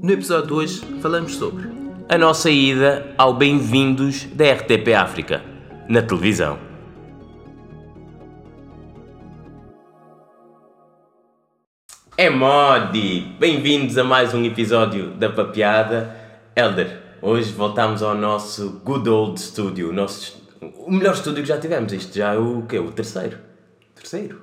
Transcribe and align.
No 0.00 0.12
episódio 0.12 0.46
de 0.46 0.52
hoje 0.52 0.80
falamos 1.02 1.34
sobre 1.34 1.68
a 2.08 2.16
nossa 2.16 2.48
ida 2.48 3.12
ao 3.18 3.34
Bem-vindos 3.34 4.26
da 4.26 4.52
RTP 4.52 4.94
África, 4.96 5.42
na 5.88 6.00
televisão. 6.00 6.56
É 12.16 12.30
Modi! 12.30 13.34
Bem-vindos 13.40 13.98
a 13.98 14.04
mais 14.04 14.32
um 14.32 14.44
episódio 14.44 15.10
da 15.10 15.30
Papeada. 15.30 16.16
Elder, 16.54 17.02
hoje 17.20 17.52
voltamos 17.52 18.00
ao 18.00 18.14
nosso 18.14 18.80
good 18.84 19.08
old 19.08 19.40
studio, 19.40 19.90
o, 19.90 19.92
nosso, 19.92 20.40
o 20.60 20.92
melhor 20.92 21.14
estúdio 21.14 21.42
que 21.42 21.48
já 21.48 21.58
tivemos. 21.58 21.92
Isto 21.92 22.16
já 22.16 22.34
é 22.34 22.38
o 22.38 22.62
quê? 22.68 22.78
O 22.78 22.92
terceiro? 22.92 23.38
terceiro. 23.96 24.42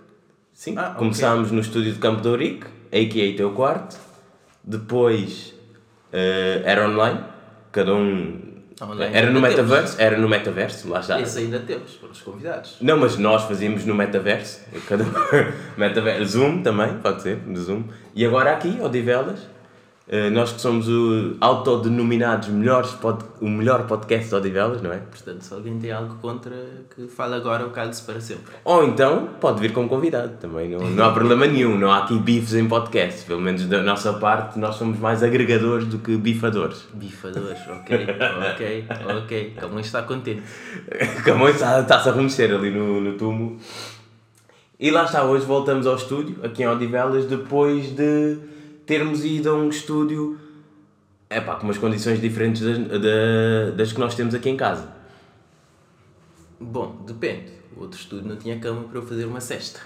Sim. 0.54 0.76
Ah. 0.78 0.96
Começámos 0.98 1.50
no 1.50 1.62
estúdio 1.62 1.94
de 1.94 2.00
Campo 2.00 2.22
de 2.22 2.28
Ourique, 2.28 2.66
a.k.a. 2.92 3.38
Teu 3.38 3.52
Quarto. 3.52 4.15
Depois 4.66 5.54
eh, 6.12 6.62
era 6.66 6.88
online, 6.88 7.20
cada 7.72 7.94
um... 7.94 8.54
Online 8.82 9.16
era 9.16 9.30
no 9.32 9.38
ainda 9.38 9.50
temos. 9.56 9.70
metaverso, 9.72 10.02
era 10.02 10.18
no 10.18 10.28
metaverso, 10.28 10.90
lá 10.90 11.00
está. 11.00 11.22
Esse 11.22 11.40
ainda 11.40 11.60
temos, 11.60 11.92
para 11.94 12.10
os 12.10 12.20
convidados. 12.22 12.76
Não, 12.82 12.98
mas 12.98 13.18
nós 13.18 13.44
fazíamos 13.44 13.86
no 13.86 13.96
metaverso. 13.96 14.62
Cada 14.90 15.04
um- 15.06 15.52
metaverso. 15.78 16.26
Zoom 16.26 16.62
também, 16.62 16.98
pode 16.98 17.22
ser, 17.22 17.38
no 17.46 17.56
Zoom. 17.58 17.84
E 18.14 18.26
agora 18.26 18.52
aqui, 18.52 18.78
Odivelas, 18.82 19.40
eh, 19.40 19.55
nós 20.32 20.52
que 20.54 20.62
somos 20.62 20.88
o 20.88 21.36
autodenominados 21.42 22.50
melhores 22.50 22.92
pod, 22.92 23.24
o 23.42 23.50
melhor 23.50 23.88
podcast 23.88 24.30
de 24.30 24.36
Odivelas, 24.36 24.80
não 24.80 24.94
é? 24.94 24.98
Portanto, 24.98 25.42
se 25.42 25.52
alguém 25.52 25.80
tem 25.80 25.92
algo 25.92 26.14
contra, 26.22 26.54
que 26.96 27.08
fale 27.08 27.34
agora 27.34 27.64
ou 27.64 27.72
cale-se 27.72 28.04
para 28.04 28.22
sempre. 28.22 28.54
Ou 28.64 28.86
então 28.86 29.30
pode 29.42 29.60
vir 29.60 29.74
como 29.74 29.90
convidado 29.90 30.34
também, 30.40 30.70
não, 30.70 30.80
não 30.80 31.06
há 31.06 31.12
problema 31.12 31.48
nenhum, 31.48 31.76
não 31.76 31.90
há 31.92 32.04
aqui 32.04 32.20
bifes 32.20 32.54
em 32.54 32.68
podcast. 32.68 33.26
Pelo 33.26 33.42
menos 33.42 33.66
da 33.66 33.82
nossa 33.82 34.14
parte, 34.14 34.60
nós 34.60 34.76
somos 34.76 35.00
mais 35.00 35.24
agregadores 35.24 35.88
do 35.88 35.98
que 35.98 36.16
bifadores. 36.18 36.86
Bifadores, 36.94 37.58
ok, 37.68 38.06
ok, 38.54 38.86
ok. 39.18 39.54
Camões 39.60 39.88
está 39.88 40.04
contente. 40.04 40.44
Camões 41.26 41.56
está- 41.56 41.80
está-se 41.82 42.10
a 42.10 42.12
remexer 42.12 42.54
ali 42.54 42.70
no, 42.70 43.02
no 43.02 43.14
túmulo. 43.18 43.58
E 44.80 44.92
lá 44.92 45.06
está, 45.06 45.24
hoje 45.24 45.46
voltamos 45.46 45.88
ao 45.88 45.96
estúdio, 45.96 46.36
aqui 46.44 46.62
em 46.62 46.68
Odivelas, 46.68 47.26
depois 47.26 47.96
de 47.96 48.38
termos 48.86 49.24
ido 49.26 49.50
a 49.50 49.54
um 49.54 49.70
estúdio 49.70 50.40
epá, 51.30 51.56
com 51.56 51.64
umas 51.64 51.78
condições 51.78 52.20
diferentes 52.22 52.62
das, 52.62 52.78
da- 53.02 53.72
das 53.76 53.92
que 53.94 54.00
nós 54.00 54.16
temos 54.16 54.34
aqui 54.36 54.50
em 54.50 54.58
casa. 54.58 54.94
Bom, 56.60 57.04
depende. 57.06 57.52
O 57.76 57.82
outro 57.82 58.00
estúdio 58.00 58.28
não 58.30 58.38
tinha 58.38 58.58
cama 58.60 58.84
para 58.84 58.98
eu 59.00 59.04
fazer 59.06 59.26
uma 59.26 59.42
cesta. 59.42 59.82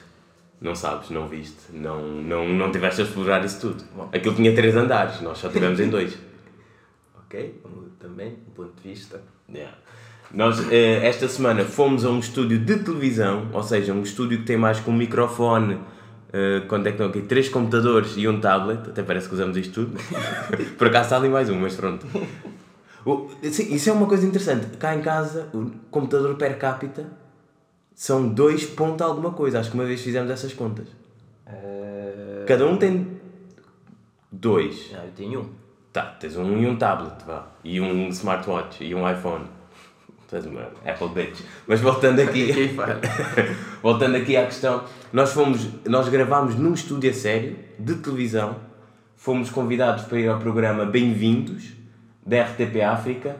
Não 0.61 0.75
sabes, 0.75 1.09
não 1.09 1.25
viste, 1.27 1.55
não, 1.71 2.01
não, 2.21 2.47
não 2.49 2.69
tiveste 2.69 3.01
a 3.01 3.05
explorar 3.05 3.43
isso 3.45 3.61
tudo. 3.61 3.83
Aquilo 4.13 4.35
tinha 4.35 4.53
três 4.53 4.75
andares, 4.75 5.21
nós 5.21 5.37
só 5.37 5.49
tivemos 5.49 5.79
em 5.79 5.89
dois. 5.89 6.17
Ok? 7.25 7.61
Também, 7.99 8.37
um 8.47 8.51
ponto 8.55 8.73
de 8.81 8.89
vista. 8.89 9.21
Yeah. 9.53 9.77
Nós, 10.33 10.59
eh, 10.71 11.05
esta 11.07 11.27
semana, 11.27 11.63
fomos 11.63 12.03
a 12.03 12.09
um 12.09 12.17
estúdio 12.17 12.57
de 12.57 12.79
televisão, 12.79 13.49
ou 13.53 13.61
seja, 13.61 13.93
um 13.93 14.01
estúdio 14.01 14.39
que 14.39 14.45
tem 14.45 14.57
mais 14.57 14.79
que 14.79 14.89
um 14.89 14.93
microfone, 14.93 15.77
eh, 16.33 16.61
quanto 16.67 16.87
é 16.87 16.91
que 16.91 16.95
estão 16.95 17.07
aqui? 17.07 17.21
Três 17.21 17.49
computadores 17.49 18.13
e 18.17 18.27
um 18.27 18.39
tablet, 18.39 18.89
até 18.89 19.03
parece 19.03 19.27
que 19.27 19.33
usamos 19.35 19.57
isto 19.57 19.85
tudo. 19.85 19.97
Por 20.77 20.87
acaso 20.87 21.05
está 21.05 21.17
ali 21.17 21.29
mais 21.29 21.49
um, 21.49 21.59
mas 21.59 21.75
pronto. 21.75 22.05
O- 23.05 23.29
sim, 23.43 23.73
isso 23.73 23.89
é 23.89 23.93
uma 23.93 24.07
coisa 24.07 24.25
interessante. 24.25 24.77
Cá 24.77 24.95
em 24.95 25.01
casa, 25.01 25.47
o 25.53 25.71
computador 25.89 26.35
per 26.35 26.57
capita 26.57 27.05
são 27.95 28.27
dois 28.27 28.65
ponto 28.65 29.03
alguma 29.03 29.31
coisa. 29.31 29.59
Acho 29.59 29.69
que 29.71 29.75
uma 29.75 29.85
vez 29.85 30.01
fizemos 30.01 30.29
essas 30.31 30.53
contas. 30.53 30.87
Cada 32.45 32.65
um 32.65 32.77
tem 32.77 33.19
dois. 34.31 34.91
Ah, 34.93 35.05
eu 35.05 35.11
tenho 35.15 35.39
um. 35.41 35.49
Tá, 35.91 36.03
tens 36.19 36.35
um 36.37 36.57
e 36.59 36.67
um 36.67 36.75
tablet, 36.77 37.23
vá. 37.25 37.47
E 37.63 37.79
um 37.81 38.07
smartwatch 38.09 38.83
e 38.83 38.93
um 38.93 39.09
iPhone. 39.09 39.45
Tu 40.29 40.35
és 40.35 40.45
uma 40.45 40.61
Apple 40.85 41.09
bitch. 41.09 41.39
Mas 41.67 41.79
voltando 41.81 42.19
aqui, 42.21 42.51
voltando 43.81 44.15
aqui 44.15 44.37
à 44.37 44.45
questão, 44.45 44.83
nós 45.11 45.31
fomos, 45.33 45.67
nós 45.85 46.07
gravámos 46.09 46.55
num 46.55 46.73
estúdio 46.73 47.09
a 47.09 47.13
sério, 47.13 47.55
de 47.79 47.95
televisão, 47.95 48.57
fomos 49.15 49.49
convidados 49.49 50.03
para 50.05 50.19
ir 50.19 50.27
ao 50.29 50.39
programa 50.39 50.85
Bem-vindos, 50.85 51.73
da 52.25 52.43
RTP 52.43 52.81
África, 52.81 53.37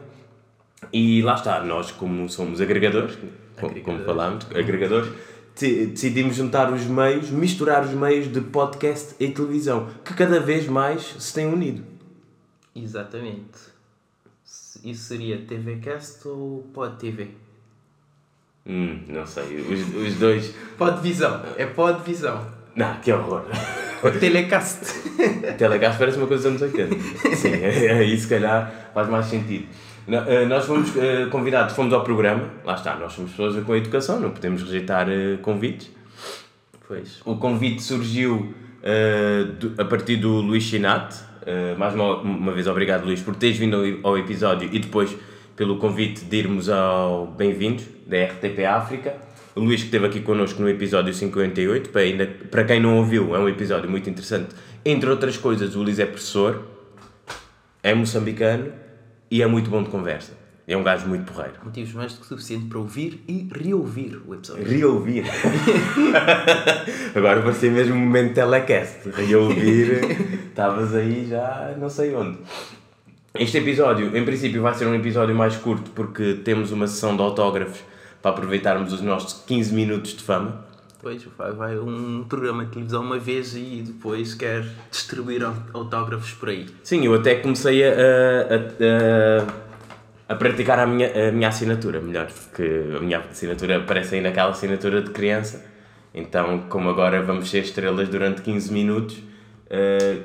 e 0.92 1.22
lá 1.22 1.34
está, 1.34 1.62
nós 1.62 1.92
como 1.92 2.28
somos 2.28 2.60
agregadores, 2.60 3.14
co- 3.14 3.20
como 3.60 3.70
Agregadores. 3.70 4.06
falámos, 4.06 4.46
agregadores, 4.52 5.12
de- 5.56 5.86
decidimos 5.86 6.34
juntar 6.36 6.72
os 6.72 6.84
meios, 6.86 7.30
misturar 7.30 7.84
os 7.84 7.92
meios 7.92 8.32
de 8.32 8.40
podcast 8.40 9.14
e 9.20 9.28
televisão, 9.28 9.88
que 10.04 10.12
cada 10.14 10.40
vez 10.40 10.66
mais 10.66 11.14
se 11.20 11.32
têm 11.34 11.46
unido. 11.46 11.84
Exatamente. 12.74 13.69
Isso 14.84 15.04
seria 15.04 15.38
TVcast 15.38 16.26
ou 16.28 16.68
Pod 16.72 16.96
TV? 16.96 17.28
Hum, 18.66 19.00
não 19.08 19.26
sei, 19.26 19.56
os, 19.56 19.94
os 19.94 20.14
dois. 20.16 20.54
Podvisão. 20.78 21.42
É 21.56 21.66
Podvisão. 21.66 22.46
Não, 22.74 22.94
que 23.00 23.12
horror. 23.12 23.44
Telecast. 24.18 24.86
Telecast 25.58 25.98
parece 25.98 26.16
uma 26.18 26.26
coisa 26.26 26.50
dos 26.50 26.62
anos 26.62 26.74
80. 26.74 27.36
Sim, 27.36 27.52
aí 27.54 28.18
se 28.18 28.26
calhar 28.28 28.90
faz 28.94 29.08
mais 29.08 29.26
sentido. 29.26 29.66
Eh, 30.08 30.46
Nós 30.46 30.64
fomos 30.64 30.96
eh, 30.96 31.26
convidados, 31.30 31.74
fomos 31.74 31.92
ao 31.92 32.02
programa, 32.02 32.48
lá 32.64 32.74
está, 32.74 32.96
nós 32.96 33.12
somos 33.12 33.32
pessoas 33.32 33.62
com 33.64 33.76
educação, 33.76 34.18
não 34.18 34.30
podemos 34.30 34.62
rejeitar 34.62 35.08
eh, 35.10 35.36
convites. 35.42 35.90
Pois. 36.88 37.20
O 37.24 37.36
convite 37.36 37.82
surgiu 37.82 38.54
a 39.78 39.84
partir 39.84 40.16
do 40.16 40.40
Luís 40.40 40.62
Chinate. 40.64 41.29
Eh, 41.46 41.74
mais 41.76 41.94
uma, 41.94 42.16
uma 42.18 42.52
vez, 42.52 42.66
obrigado, 42.66 43.04
Luís, 43.04 43.20
por 43.20 43.34
teres 43.34 43.56
vindo 43.56 43.76
ao, 43.76 44.10
ao 44.12 44.18
episódio 44.18 44.68
e 44.72 44.78
depois 44.78 45.16
pelo 45.56 45.76
convite 45.76 46.24
de 46.24 46.36
irmos 46.36 46.68
ao 46.68 47.26
Bem-vindos, 47.26 47.84
da 48.06 48.24
RTP 48.24 48.64
África. 48.66 49.16
O 49.54 49.60
Luís 49.60 49.80
que 49.80 49.86
esteve 49.86 50.06
aqui 50.06 50.20
connosco 50.20 50.62
no 50.62 50.68
episódio 50.68 51.12
58, 51.12 51.90
para, 51.90 52.02
ainda, 52.02 52.26
para 52.26 52.64
quem 52.64 52.80
não 52.80 52.98
ouviu, 52.98 53.34
é 53.34 53.38
um 53.38 53.48
episódio 53.48 53.90
muito 53.90 54.08
interessante. 54.08 54.54
Entre 54.84 55.08
outras 55.08 55.36
coisas, 55.36 55.74
o 55.74 55.82
Luís 55.82 55.98
é 55.98 56.06
professor, 56.06 56.64
é 57.82 57.92
moçambicano 57.94 58.72
e 59.30 59.42
é 59.42 59.46
muito 59.46 59.68
bom 59.68 59.82
de 59.82 59.90
conversa. 59.90 60.32
É 60.68 60.76
um 60.76 60.82
gajo 60.84 61.08
muito 61.08 61.30
porreiro. 61.32 61.54
Motivos 61.64 61.92
mais 61.94 62.12
do 62.14 62.20
que 62.20 62.26
suficiente 62.26 62.66
para 62.66 62.78
ouvir 62.78 63.24
e 63.26 63.48
reouvir 63.52 64.20
o 64.26 64.34
episódio. 64.34 64.64
Reouvir. 64.64 65.24
Agora 67.14 67.42
parecia 67.42 67.70
mesmo 67.70 67.94
um 67.94 67.98
momento 67.98 68.28
de 68.28 68.34
telecast. 68.34 69.08
Reouvir, 69.10 70.00
estavas 70.50 70.94
aí 70.94 71.26
já 71.28 71.74
não 71.78 71.88
sei 71.88 72.14
onde. 72.14 72.38
Este 73.34 73.58
episódio, 73.58 74.16
em 74.16 74.24
princípio, 74.24 74.60
vai 74.62 74.74
ser 74.74 74.86
um 74.86 74.94
episódio 74.94 75.34
mais 75.34 75.56
curto 75.56 75.90
porque 75.90 76.34
temos 76.44 76.72
uma 76.72 76.86
sessão 76.86 77.16
de 77.16 77.22
autógrafos 77.22 77.80
para 78.20 78.32
aproveitarmos 78.32 78.92
os 78.92 79.00
nossos 79.00 79.42
15 79.46 79.72
minutos 79.74 80.12
de 80.14 80.22
fama. 80.22 80.64
Depois 80.96 81.24
vai, 81.38 81.52
vai 81.52 81.78
um 81.78 82.24
programa 82.28 82.64
de 82.66 82.72
televisão 82.72 83.02
uma 83.02 83.18
vez 83.18 83.54
e 83.56 83.82
depois 83.86 84.34
quer 84.34 84.66
distribuir 84.90 85.42
au- 85.42 85.54
autógrafos 85.72 86.32
por 86.32 86.50
aí. 86.50 86.66
Sim, 86.82 87.06
eu 87.06 87.14
até 87.14 87.36
comecei 87.36 87.82
a, 87.84 87.88
a, 87.90 87.94
a, 89.46 89.69
a 90.30 90.36
praticar 90.36 90.78
a 90.78 90.86
minha, 90.86 91.28
a 91.28 91.32
minha 91.32 91.48
assinatura, 91.48 92.00
melhor, 92.00 92.28
porque 92.30 92.62
a 92.96 93.00
minha 93.00 93.18
assinatura 93.18 93.80
parece 93.80 94.14
ainda 94.14 94.28
aquela 94.28 94.50
assinatura 94.50 95.02
de 95.02 95.10
criança. 95.10 95.64
Então, 96.14 96.66
como 96.68 96.88
agora 96.88 97.20
vamos 97.20 97.50
ser 97.50 97.64
estrelas 97.64 98.08
durante 98.08 98.40
15 98.40 98.72
minutos, 98.72 99.20
eh, 99.68 100.20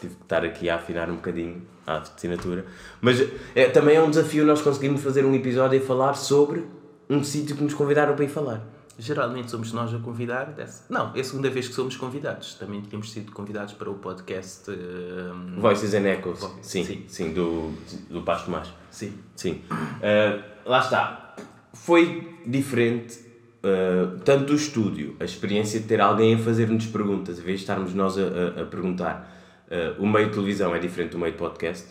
tive 0.00 0.14
que 0.14 0.22
estar 0.22 0.42
aqui 0.46 0.70
a 0.70 0.76
afinar 0.76 1.10
um 1.10 1.16
bocadinho 1.16 1.60
a 1.86 1.98
assinatura. 1.98 2.64
Mas 3.02 3.22
eh, 3.54 3.68
também 3.68 3.96
é 3.96 4.02
um 4.02 4.08
desafio 4.08 4.46
nós 4.46 4.62
conseguirmos 4.62 5.02
fazer 5.02 5.26
um 5.26 5.34
episódio 5.34 5.76
e 5.76 5.80
falar 5.80 6.14
sobre 6.14 6.64
um 7.10 7.22
sítio 7.22 7.54
que 7.54 7.62
nos 7.62 7.74
convidaram 7.74 8.14
para 8.14 8.24
ir 8.24 8.28
falar. 8.28 8.66
Geralmente 9.00 9.50
somos 9.50 9.72
nós 9.72 9.94
a 9.94 9.98
convidar. 9.98 10.46
dessa- 10.52 10.84
Não, 10.90 11.10
é 11.16 11.20
a 11.20 11.24
segunda 11.24 11.48
vez 11.48 11.66
que 11.68 11.74
somos 11.74 11.96
convidados. 11.96 12.54
Também 12.54 12.80
tínhamos 12.82 13.10
sido 13.10 13.32
convidados 13.32 13.72
para 13.72 13.88
o 13.90 13.94
podcast. 13.94 14.70
ehm, 14.70 15.58
Voices 15.58 15.94
and 15.94 16.06
Echoes, 16.06 16.40
sim, 16.60 16.84
Sim. 16.84 17.04
sim, 17.08 17.32
do, 17.32 17.72
do 18.10 18.20
Pasto 18.22 18.44
Tomás. 18.46 18.68
Sim. 18.90 19.14
Sim. 19.34 19.62
Uh, 19.70 20.42
lá 20.66 20.80
está. 20.80 21.34
Foi 21.72 22.36
diferente, 22.46 23.18
uh, 23.64 24.18
tanto 24.24 24.44
do 24.46 24.54
estúdio, 24.54 25.16
a 25.18 25.24
experiência 25.24 25.80
de 25.80 25.86
ter 25.86 26.00
alguém 26.00 26.34
a 26.34 26.38
fazer-nos 26.38 26.86
perguntas, 26.86 27.38
em 27.38 27.42
vez 27.42 27.58
de 27.60 27.62
estarmos 27.64 27.94
nós 27.94 28.18
a, 28.18 28.22
a- 28.22 28.62
a 28.62 28.64
perguntar. 28.66 29.36
Uh, 29.70 30.02
o 30.02 30.06
meio 30.06 30.26
de 30.26 30.32
televisão 30.34 30.74
é 30.74 30.78
diferente 30.78 31.12
do 31.12 31.18
meio 31.18 31.32
de 31.32 31.38
podcast. 31.38 31.86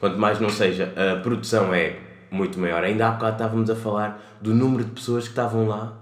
Quanto 0.00 0.18
mais 0.18 0.40
não 0.40 0.48
seja, 0.50 0.92
a 0.96 1.20
produção 1.20 1.72
é 1.74 2.00
muito 2.30 2.58
maior. 2.58 2.82
Ainda 2.82 3.06
há 3.08 3.10
bocado 3.12 3.32
estávamos 3.32 3.68
a 3.70 3.76
falar 3.76 4.38
do 4.40 4.54
número 4.54 4.84
de 4.84 4.90
pessoas 4.92 5.24
que 5.24 5.30
estavam 5.30 5.66
lá 5.68 5.96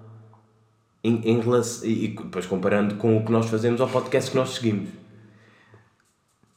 em, 1.08 1.20
em 1.30 1.40
relação, 1.40 1.86
e 1.88 2.08
depois 2.08 2.46
comparando 2.46 2.96
com 2.96 3.16
o 3.16 3.24
que 3.24 3.30
nós 3.30 3.46
fazemos 3.48 3.80
ao 3.80 3.88
podcast 3.88 4.30
que 4.30 4.36
nós 4.36 4.50
seguimos. 4.50 4.90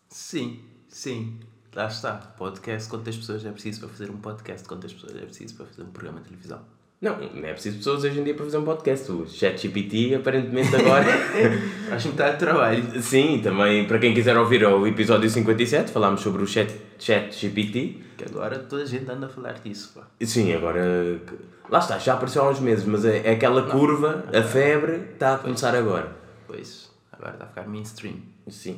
Sim, 0.10 0.60
sim. 0.88 1.40
Lá 1.74 1.88
está. 1.88 2.14
Podcast, 2.14 2.90
quantas 2.90 3.16
pessoas 3.16 3.46
é 3.46 3.52
preciso 3.52 3.82
para 3.82 3.90
fazer 3.90 4.10
um 4.10 4.18
podcast? 4.18 4.68
Quantas 4.68 4.92
pessoas 4.92 5.16
é 5.16 5.26
preciso 5.26 5.56
para 5.56 5.66
fazer 5.68 5.84
um 5.84 5.92
programa 5.92 6.20
de 6.22 6.30
televisão? 6.30 6.79
Não, 7.02 7.18
não 7.18 7.48
é 7.48 7.54
preciso 7.54 7.78
pessoas 7.78 8.04
hoje 8.04 8.20
em 8.20 8.26
dia 8.26 8.34
para 8.34 8.44
fazer 8.44 8.58
um 8.58 8.66
podcast. 8.66 9.10
O 9.10 9.26
ChatGPT, 9.26 10.16
aparentemente, 10.16 10.76
agora. 10.76 11.06
Faz 11.88 12.06
metade 12.06 12.34
de 12.34 12.40
trabalho. 12.40 13.02
Sim, 13.02 13.40
também 13.42 13.88
para 13.88 14.00
quem 14.00 14.14
quiser 14.14 14.38
ouvir 14.38 14.66
o 14.66 14.86
episódio 14.86 15.30
57, 15.30 15.92
falámos 15.92 16.20
sobre 16.20 16.44
o 16.44 16.48
Chat, 16.48 16.70
ChatGPT. 17.00 18.02
Que 18.18 18.26
agora 18.26 18.60
toda 18.60 18.84
a 18.84 18.86
gente 18.86 19.10
anda 19.10 19.28
a 19.28 19.30
falar 19.30 19.54
disso, 19.64 19.94
pá. 19.96 20.08
Sim, 20.22 20.54
agora. 20.54 21.22
Lá 21.70 21.80
está, 21.80 21.98
já 21.98 22.16
apareceu 22.16 22.44
há 22.44 22.50
uns 22.50 22.60
meses, 22.60 22.84
mas 22.84 23.06
é, 23.06 23.22
é 23.24 23.32
aquela 23.32 23.62
curva, 23.64 24.26
a 24.34 24.44
febre, 24.44 25.02
está 25.14 25.36
a 25.36 25.38
começar 25.38 25.74
agora. 25.74 26.12
Pois, 26.48 26.92
agora 27.14 27.32
está 27.32 27.46
a 27.46 27.48
ficar 27.48 27.66
mainstream. 27.66 28.16
Sim. 28.50 28.78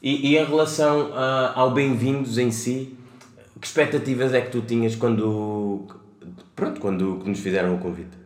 E, 0.00 0.28
e 0.30 0.38
em 0.38 0.44
relação 0.44 1.10
ah, 1.12 1.54
ao 1.56 1.72
Bem-vindos 1.72 2.38
em 2.38 2.52
si, 2.52 2.96
que 3.60 3.66
expectativas 3.66 4.32
é 4.32 4.42
que 4.42 4.52
tu 4.52 4.60
tinhas 4.60 4.94
quando. 4.94 5.88
Pronto, 6.54 6.80
quando 6.80 7.16
nos 7.24 7.40
fizeram 7.40 7.74
o 7.74 7.78
convite? 7.78 8.16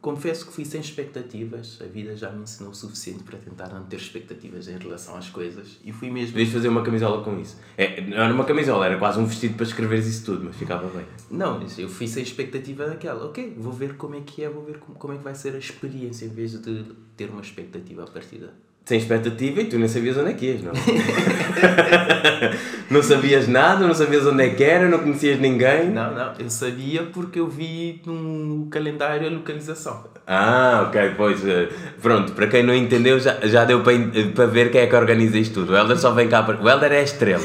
Confesso 0.00 0.46
que 0.46 0.52
fui 0.52 0.64
sem 0.64 0.80
expectativas, 0.80 1.80
a 1.82 1.86
vida 1.86 2.14
já 2.14 2.30
me 2.30 2.44
ensinou 2.44 2.70
o 2.70 2.74
suficiente 2.74 3.24
para 3.24 3.38
tentar 3.38 3.70
não 3.70 3.82
ter 3.86 3.96
expectativas 3.96 4.68
em 4.68 4.78
relação 4.78 5.16
às 5.16 5.28
coisas 5.28 5.80
e 5.84 5.90
fui 5.90 6.10
mesmo. 6.10 6.32
Podias 6.32 6.50
fazer 6.50 6.68
uma 6.68 6.82
camisola 6.82 7.24
com 7.24 7.40
isso. 7.40 7.58
É, 7.76 8.00
não 8.02 8.18
era 8.18 8.32
uma 8.32 8.44
camisola, 8.44 8.86
era 8.86 8.98
quase 8.98 9.18
um 9.18 9.26
vestido 9.26 9.54
para 9.54 9.66
escreveres 9.66 10.06
isso 10.06 10.24
tudo, 10.24 10.44
mas 10.44 10.54
ficava 10.54 10.86
bem. 10.96 11.04
Não, 11.28 11.60
eu 11.76 11.88
fui 11.88 12.06
sem 12.06 12.22
expectativa 12.22 12.86
daquela. 12.86 13.26
Ok, 13.26 13.56
vou 13.58 13.72
ver 13.72 13.96
como 13.96 14.14
é 14.14 14.20
que 14.20 14.44
é, 14.44 14.48
vou 14.48 14.62
ver 14.62 14.78
como, 14.78 14.96
como 14.96 15.12
é 15.12 15.16
que 15.16 15.24
vai 15.24 15.34
ser 15.34 15.56
a 15.56 15.58
experiência 15.58 16.26
em 16.26 16.28
vez 16.28 16.52
de 16.52 16.84
ter 17.16 17.28
uma 17.28 17.40
expectativa 17.40 18.04
à 18.04 18.06
partida. 18.06 18.54
Sem 18.86 18.98
expectativa 18.98 19.62
e 19.62 19.64
tu 19.64 19.78
nem 19.80 19.88
sabias 19.88 20.16
onde 20.16 20.30
é 20.30 20.34
que 20.34 20.46
ias, 20.46 20.62
não? 20.62 20.70
não 22.88 23.02
sabias 23.02 23.48
nada, 23.48 23.84
não 23.84 23.92
sabias 23.94 24.24
onde 24.24 24.44
é 24.44 24.48
que 24.50 24.62
era, 24.62 24.88
não 24.88 25.00
conhecias 25.00 25.40
ninguém. 25.40 25.90
Não, 25.90 26.14
não, 26.14 26.32
eu 26.38 26.48
sabia 26.48 27.02
porque 27.02 27.40
eu 27.40 27.48
vi 27.48 28.00
no 28.06 28.68
calendário 28.70 29.26
a 29.26 29.30
localização. 29.30 30.04
Ah, 30.24 30.84
ok, 30.86 31.14
pois. 31.16 31.44
eh, 31.44 31.68
Pronto, 32.00 32.30
para 32.32 32.46
quem 32.46 32.62
não 32.62 32.72
entendeu, 32.72 33.18
já, 33.18 33.36
já 33.42 33.64
deu 33.64 33.80
para, 33.82 33.92
en- 33.92 34.30
para 34.32 34.46
ver 34.46 34.70
quem 34.70 34.82
é 34.82 34.86
que 34.86 34.94
organiza 34.94 35.36
isto 35.36 35.54
tudo. 35.54 35.72
O 35.72 35.76
Helder 35.76 35.98
só 35.98 36.12
vem 36.12 36.28
cá 36.28 36.44
para. 36.44 36.56
O 36.62 36.68
Helder 36.68 36.92
é 36.92 37.00
a 37.00 37.02
estrela. 37.02 37.42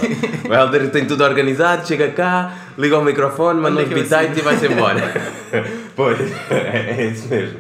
O 0.48 0.54
Helder 0.54 0.92
tem 0.92 1.06
tudo 1.06 1.24
organizado, 1.24 1.88
chega 1.88 2.10
cá, 2.10 2.54
liga 2.78 2.98
o 3.00 3.04
microfone, 3.04 3.60
manda 3.60 3.82
Onde 3.82 3.94
é 3.94 3.98
uns 3.98 4.04
bitites 4.10 4.38
e 4.38 4.42
vai-se 4.42 4.68
embora. 4.68 5.12
pois, 5.96 6.20
é 6.52 7.08
isso 7.12 7.28
mesmo. 7.30 7.60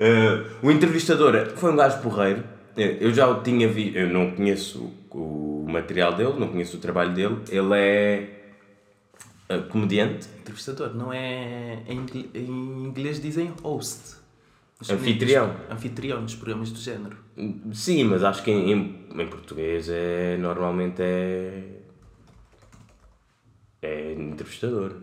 Eh, 0.00 0.38
o 0.62 0.70
entrevistador 0.70 1.46
foi 1.56 1.70
um 1.72 1.76
gajo 1.76 1.98
porreiro. 1.98 2.42
Eh, 2.82 2.96
Eu 3.00 3.12
já 3.12 3.28
o 3.28 3.42
tinha 3.42 3.68
visto, 3.68 3.96
eu 3.96 4.08
não 4.08 4.30
conheço 4.32 4.92
o, 5.10 5.64
material 5.68 6.14
dele, 6.14 6.34
não 6.38 6.48
conheço 6.48 6.76
o 6.76 6.80
trabalho 6.80 7.12
dele. 7.14 7.36
Ele 7.50 7.74
é 7.74 8.52
eh, 9.48 9.58
comediante, 9.70 10.28
Entrevistador, 10.40 10.94
não 10.94 11.12
é. 11.12 11.82
Em, 11.86 11.98
ingl- 11.98 12.28
em 12.34 12.86
inglês 12.86 13.20
dizem 13.20 13.52
host. 13.62 14.16
Nos- 14.80 14.90
Anfitrião. 14.90 15.54
Anfitrião 15.70 16.22
nos 16.22 16.34
programas 16.34 16.70
do 16.72 16.78
género. 16.78 17.16
Sim, 17.72 18.04
mas 18.04 18.24
acho 18.24 18.42
que 18.42 18.50
em, 18.50 18.72
em, 18.72 19.06
em 19.22 19.28
português 19.28 19.88
é 19.90 20.36
normalmente 20.38 21.00
é. 21.02 21.62
é 23.82 24.12
entrevistador. 24.14 24.96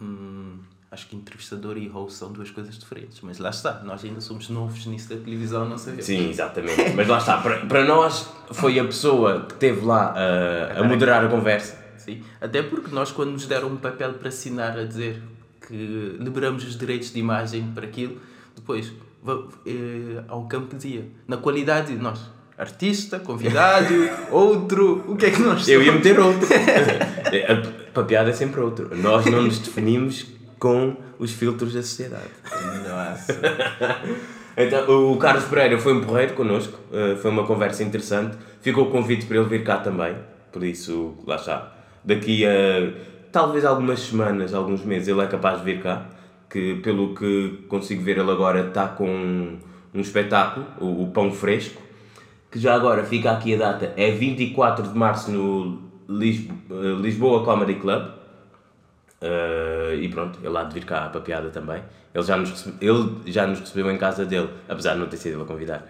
Hum, 0.00 0.58
acho 0.90 1.06
que 1.06 1.14
entrevistador 1.16 1.76
e 1.78 1.86
host 1.86 2.18
são 2.18 2.32
duas 2.32 2.50
coisas 2.50 2.76
diferentes, 2.78 3.20
mas 3.22 3.38
lá 3.38 3.50
está, 3.50 3.80
nós 3.84 4.04
ainda 4.04 4.20
somos 4.20 4.48
novos 4.48 4.86
nisso 4.86 5.08
da 5.10 5.16
televisão, 5.16 5.68
não 5.68 5.78
sabemos. 5.78 6.04
Sim, 6.04 6.28
exatamente. 6.30 6.92
Mas 6.96 7.06
lá 7.06 7.18
está, 7.18 7.38
para, 7.38 7.58
para 7.66 7.84
nós 7.84 8.28
foi 8.52 8.78
a 8.78 8.84
pessoa 8.84 9.42
que 9.46 9.54
esteve 9.54 9.84
lá 9.86 10.12
a, 10.16 10.80
a 10.80 10.84
moderar 10.84 11.24
a 11.24 11.28
conversa. 11.28 11.78
Sim. 11.96 12.22
Até 12.40 12.62
porque 12.62 12.92
nós, 12.94 13.12
quando 13.12 13.30
nos 13.30 13.46
deram 13.46 13.68
um 13.68 13.76
papel 13.76 14.14
para 14.14 14.28
assinar 14.28 14.76
a 14.78 14.84
dizer 14.84 15.22
que 15.68 16.16
liberamos 16.18 16.64
os 16.64 16.76
direitos 16.76 17.12
de 17.12 17.20
imagem 17.20 17.70
para 17.74 17.86
aquilo, 17.86 18.16
depois 18.56 18.92
va- 19.22 19.46
eh, 19.64 20.24
há 20.26 20.34
um 20.36 20.48
campo 20.48 20.68
que 20.68 20.76
dizia, 20.76 21.06
na 21.28 21.36
qualidade 21.36 21.92
de 21.94 22.02
nós, 22.02 22.18
artista, 22.58 23.20
convidado, 23.20 23.94
outro, 24.32 25.04
o 25.06 25.14
que 25.14 25.26
é 25.26 25.30
que 25.30 25.40
nós 25.40 25.68
Eu 25.68 25.80
ia 25.82 25.92
somos? 25.92 26.04
meter 26.04 26.18
outro. 26.18 26.48
a, 27.96 28.00
a 28.00 28.02
piada 28.04 28.30
é 28.30 28.32
sempre 28.32 28.60
outro. 28.60 28.90
Nós 28.96 29.24
não 29.26 29.42
nos 29.42 29.58
definimos 29.60 30.26
com 30.60 30.94
os 31.18 31.32
filtros 31.32 31.72
da 31.74 31.82
sociedade. 31.82 32.30
Nossa. 32.88 33.40
Então, 34.56 35.12
o 35.12 35.16
Carlos 35.16 35.44
Pereira 35.44 35.78
foi 35.78 35.94
um 35.94 36.00
porreiro 36.02 36.34
connosco, 36.34 36.76
eh, 36.92 37.14
foi 37.22 37.30
uma 37.30 37.46
conversa 37.46 37.82
interessante. 37.82 38.36
Ficou 38.60 38.84
o 38.88 38.90
convite 38.90 39.24
para 39.24 39.38
ele 39.38 39.48
vir 39.48 39.62
cá 39.64 39.78
também, 39.78 40.14
por 40.52 40.62
isso, 40.64 41.14
lá 41.26 41.36
está. 41.36 41.72
Daqui 42.04 42.44
a 42.44 42.50
talvez 43.32 43.64
algumas 43.64 44.00
semanas, 44.00 44.52
alguns 44.52 44.84
meses, 44.84 45.08
ele 45.08 45.20
é 45.22 45.26
capaz 45.28 45.60
de 45.60 45.64
vir 45.64 45.80
cá. 45.80 46.04
Que 46.50 46.74
pelo 46.82 47.14
que 47.14 47.60
consigo 47.68 48.02
ver, 48.02 48.18
ele 48.18 48.30
agora 48.30 48.66
está 48.68 48.88
com 48.88 49.08
um, 49.08 49.56
um 49.94 50.00
espetáculo, 50.00 50.66
o, 50.80 51.04
o 51.04 51.10
Pão 51.12 51.30
Fresco, 51.32 51.80
que 52.50 52.58
já 52.58 52.74
agora 52.74 53.04
fica 53.04 53.30
aqui 53.30 53.54
a 53.54 53.58
data, 53.58 53.94
é 53.96 54.10
24 54.10 54.88
de 54.88 54.98
março 54.98 55.30
no 55.30 55.80
Lisbo- 56.08 56.54
eh, 56.70 57.00
Lisboa 57.00 57.44
Comedy 57.44 57.76
Club. 57.76 58.02
Uh, 59.22 59.94
e 60.00 60.08
pronto, 60.08 60.38
ele 60.42 60.56
há 60.56 60.64
de 60.64 60.72
vir 60.72 60.84
cá 60.84 61.08
para 61.08 61.20
a 61.20 61.22
piada 61.22 61.50
também. 61.50 61.82
Ele 62.14 62.24
já, 62.24 62.36
nos 62.36 62.50
recebe- 62.50 62.76
ele 62.80 63.20
já 63.26 63.46
nos 63.46 63.60
recebeu 63.60 63.90
em 63.90 63.98
casa 63.98 64.24
dele, 64.24 64.48
apesar 64.68 64.94
de 64.94 65.00
não 65.00 65.06
ter 65.06 65.18
sido 65.18 65.34
ele 65.34 65.42
a 65.42 65.46
convidar. 65.46 65.86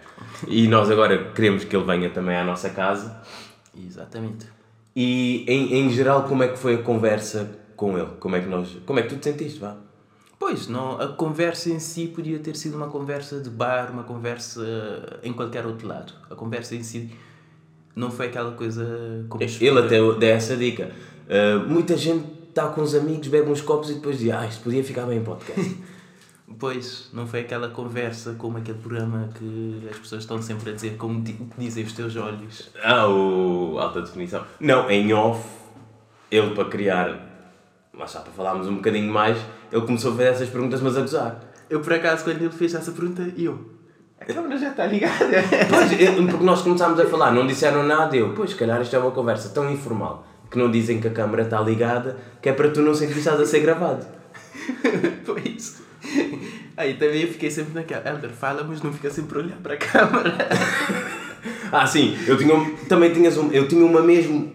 E 0.47 0.67
nós 0.67 0.91
agora 0.91 1.31
queremos 1.31 1.63
que 1.63 1.75
ele 1.75 1.85
venha 1.85 2.09
também 2.09 2.35
à 2.35 2.43
nossa 2.43 2.69
casa. 2.69 3.21
Exatamente. 3.75 4.47
E 4.95 5.45
em, 5.47 5.73
em 5.75 5.89
geral, 5.89 6.23
como 6.23 6.43
é 6.43 6.49
que 6.49 6.59
foi 6.59 6.75
a 6.75 6.77
conversa 6.79 7.49
com 7.75 7.97
ele? 7.97 8.09
Como 8.19 8.35
é 8.35 8.41
que, 8.41 8.47
nós, 8.47 8.77
como 8.85 8.99
é 8.99 9.03
que 9.03 9.09
tu 9.09 9.17
te 9.17 9.23
sentiste? 9.23 9.59
Vá? 9.59 9.77
Pois, 10.37 10.67
não, 10.67 10.99
a 10.99 11.07
conversa 11.07 11.69
em 11.69 11.79
si 11.79 12.07
podia 12.07 12.39
ter 12.39 12.55
sido 12.55 12.75
uma 12.75 12.87
conversa 12.87 13.39
de 13.39 13.49
bar, 13.49 13.91
uma 13.91 14.03
conversa 14.03 14.61
em 15.23 15.31
qualquer 15.31 15.65
outro 15.65 15.87
lado. 15.87 16.13
A 16.29 16.35
conversa 16.35 16.75
em 16.75 16.83
si 16.83 17.11
não 17.95 18.11
foi 18.11 18.27
aquela 18.27 18.51
coisa 18.51 19.25
como 19.29 19.41
Ele 19.43 19.79
até 19.79 19.97
deu 19.97 20.21
essa 20.21 20.57
dica. 20.57 20.91
Uh, 21.27 21.69
muita 21.69 21.95
gente 21.95 22.40
está 22.51 22.67
com 22.67 22.81
os 22.81 22.93
amigos, 22.95 23.27
bebe 23.27 23.49
uns 23.49 23.61
copos 23.61 23.89
e 23.89 23.95
depois 23.95 24.19
diz: 24.19 24.31
Ah, 24.31 24.45
isto 24.45 24.63
podia 24.63 24.83
ficar 24.83 25.05
bem 25.05 25.17
em 25.19 25.23
podcast. 25.23 25.77
Pois, 26.59 27.09
não 27.13 27.25
foi 27.25 27.39
aquela 27.39 27.69
conversa 27.69 28.35
como 28.37 28.57
aquele 28.57 28.77
programa 28.77 29.29
que 29.37 29.87
as 29.89 29.97
pessoas 29.97 30.23
estão 30.23 30.41
sempre 30.41 30.69
a 30.71 30.73
dizer 30.73 30.97
como 30.97 31.21
di- 31.21 31.39
dizem 31.57 31.85
os 31.85 31.93
teus 31.93 32.13
olhos. 32.17 32.69
Ah, 32.83 33.07
o 33.07 33.77
alta 33.79 34.01
definição. 34.01 34.43
Não, 34.59 34.89
em 34.91 35.13
off, 35.13 35.41
ele 36.29 36.53
para 36.53 36.65
criar, 36.65 37.17
mas 37.93 38.11
já 38.11 38.19
para 38.19 38.33
falarmos 38.33 38.67
um 38.67 38.75
bocadinho 38.75 39.09
mais, 39.11 39.37
ele 39.71 39.81
começou 39.85 40.11
a 40.11 40.15
fazer 40.17 40.27
essas 40.29 40.49
perguntas, 40.49 40.81
mas 40.81 40.97
a 40.97 41.01
gozar. 41.01 41.39
Eu, 41.69 41.79
por 41.79 41.93
acaso, 41.93 42.25
quando 42.25 42.41
ele 42.41 42.51
fez 42.51 42.73
essa 42.75 42.91
pergunta, 42.91 43.21
eu... 43.37 43.71
A 44.19 44.25
câmera 44.25 44.57
já 44.57 44.71
está 44.71 44.85
ligada. 44.85 45.25
Pois, 45.69 45.99
eu- 46.01 46.27
porque 46.27 46.43
nós 46.43 46.61
começámos 46.61 46.99
a 46.99 47.05
falar, 47.05 47.31
não 47.31 47.47
disseram 47.47 47.83
nada, 47.83 48.13
eu, 48.17 48.33
pois, 48.33 48.49
se 48.51 48.55
calhar 48.57 48.81
isto 48.81 48.93
é 48.93 48.99
uma 48.99 49.11
conversa 49.11 49.49
tão 49.53 49.71
informal 49.71 50.27
que 50.51 50.57
não 50.57 50.69
dizem 50.69 50.99
que 50.99 51.07
a 51.07 51.11
câmara 51.11 51.43
está 51.43 51.61
ligada, 51.61 52.17
que 52.41 52.49
é 52.49 52.53
para 52.53 52.69
tu 52.69 52.81
não 52.81 52.93
sentir 52.93 53.13
que 53.13 53.19
estás 53.19 53.39
a 53.39 53.45
ser 53.45 53.61
gravado. 53.61 54.05
pois. 55.25 55.81
Aí 56.75 56.95
também 56.95 57.21
eu 57.21 57.29
fiquei 57.29 57.49
sempre 57.49 57.73
naquela... 57.73 58.07
Helder, 58.07 58.31
fala, 58.31 58.63
mas 58.63 58.81
não 58.81 58.91
fica 58.91 59.09
sempre 59.09 59.39
a 59.39 59.41
olhar 59.41 59.57
para 59.57 59.73
a 59.75 59.77
câmara. 59.77 60.37
Ah, 61.71 61.87
sim, 61.87 62.15
eu 62.27 62.37
tinha, 62.37 62.53
também 62.87 63.11
tinhas 63.13 63.37
um, 63.37 63.49
eu 63.51 63.67
tinha 63.67 63.83
uma 63.83 64.01
mesmo 64.01 64.51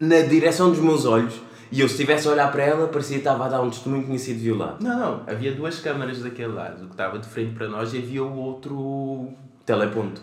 na 0.00 0.20
direção 0.22 0.70
dos 0.70 0.80
meus 0.80 1.04
olhos, 1.04 1.40
e 1.70 1.80
eu 1.80 1.88
se 1.88 1.94
estivesse 1.94 2.26
a 2.26 2.30
olhar 2.32 2.50
para 2.50 2.62
ela, 2.62 2.88
parecia 2.88 3.16
que 3.16 3.20
estava 3.20 3.44
a 3.44 3.48
dar 3.48 3.60
um 3.60 3.70
testemunho 3.70 4.18
sido 4.18 4.40
violado. 4.40 4.82
Não, 4.82 4.98
não. 4.98 5.22
Havia 5.26 5.52
duas 5.52 5.78
câmaras 5.80 6.22
daquele 6.22 6.52
lado. 6.52 6.84
O 6.84 6.86
que 6.86 6.92
estava 6.92 7.18
de 7.18 7.28
frente 7.28 7.54
para 7.54 7.68
nós 7.68 7.92
e 7.92 7.98
havia 7.98 8.24
o 8.24 8.36
outro... 8.36 9.28
Teleponto. 9.64 10.22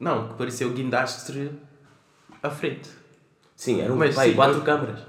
Não, 0.00 0.28
que 0.28 0.34
parecia 0.34 0.66
o 0.66 0.70
guindastre 0.70 1.52
à 2.42 2.50
frente. 2.50 2.88
Sim, 3.58 3.80
eram 3.80 3.96
Mas 3.96 4.14
pai, 4.14 4.28
sim, 4.30 4.34
quatro 4.36 4.58
eu- 4.58 4.62
câmaras. 4.62 5.00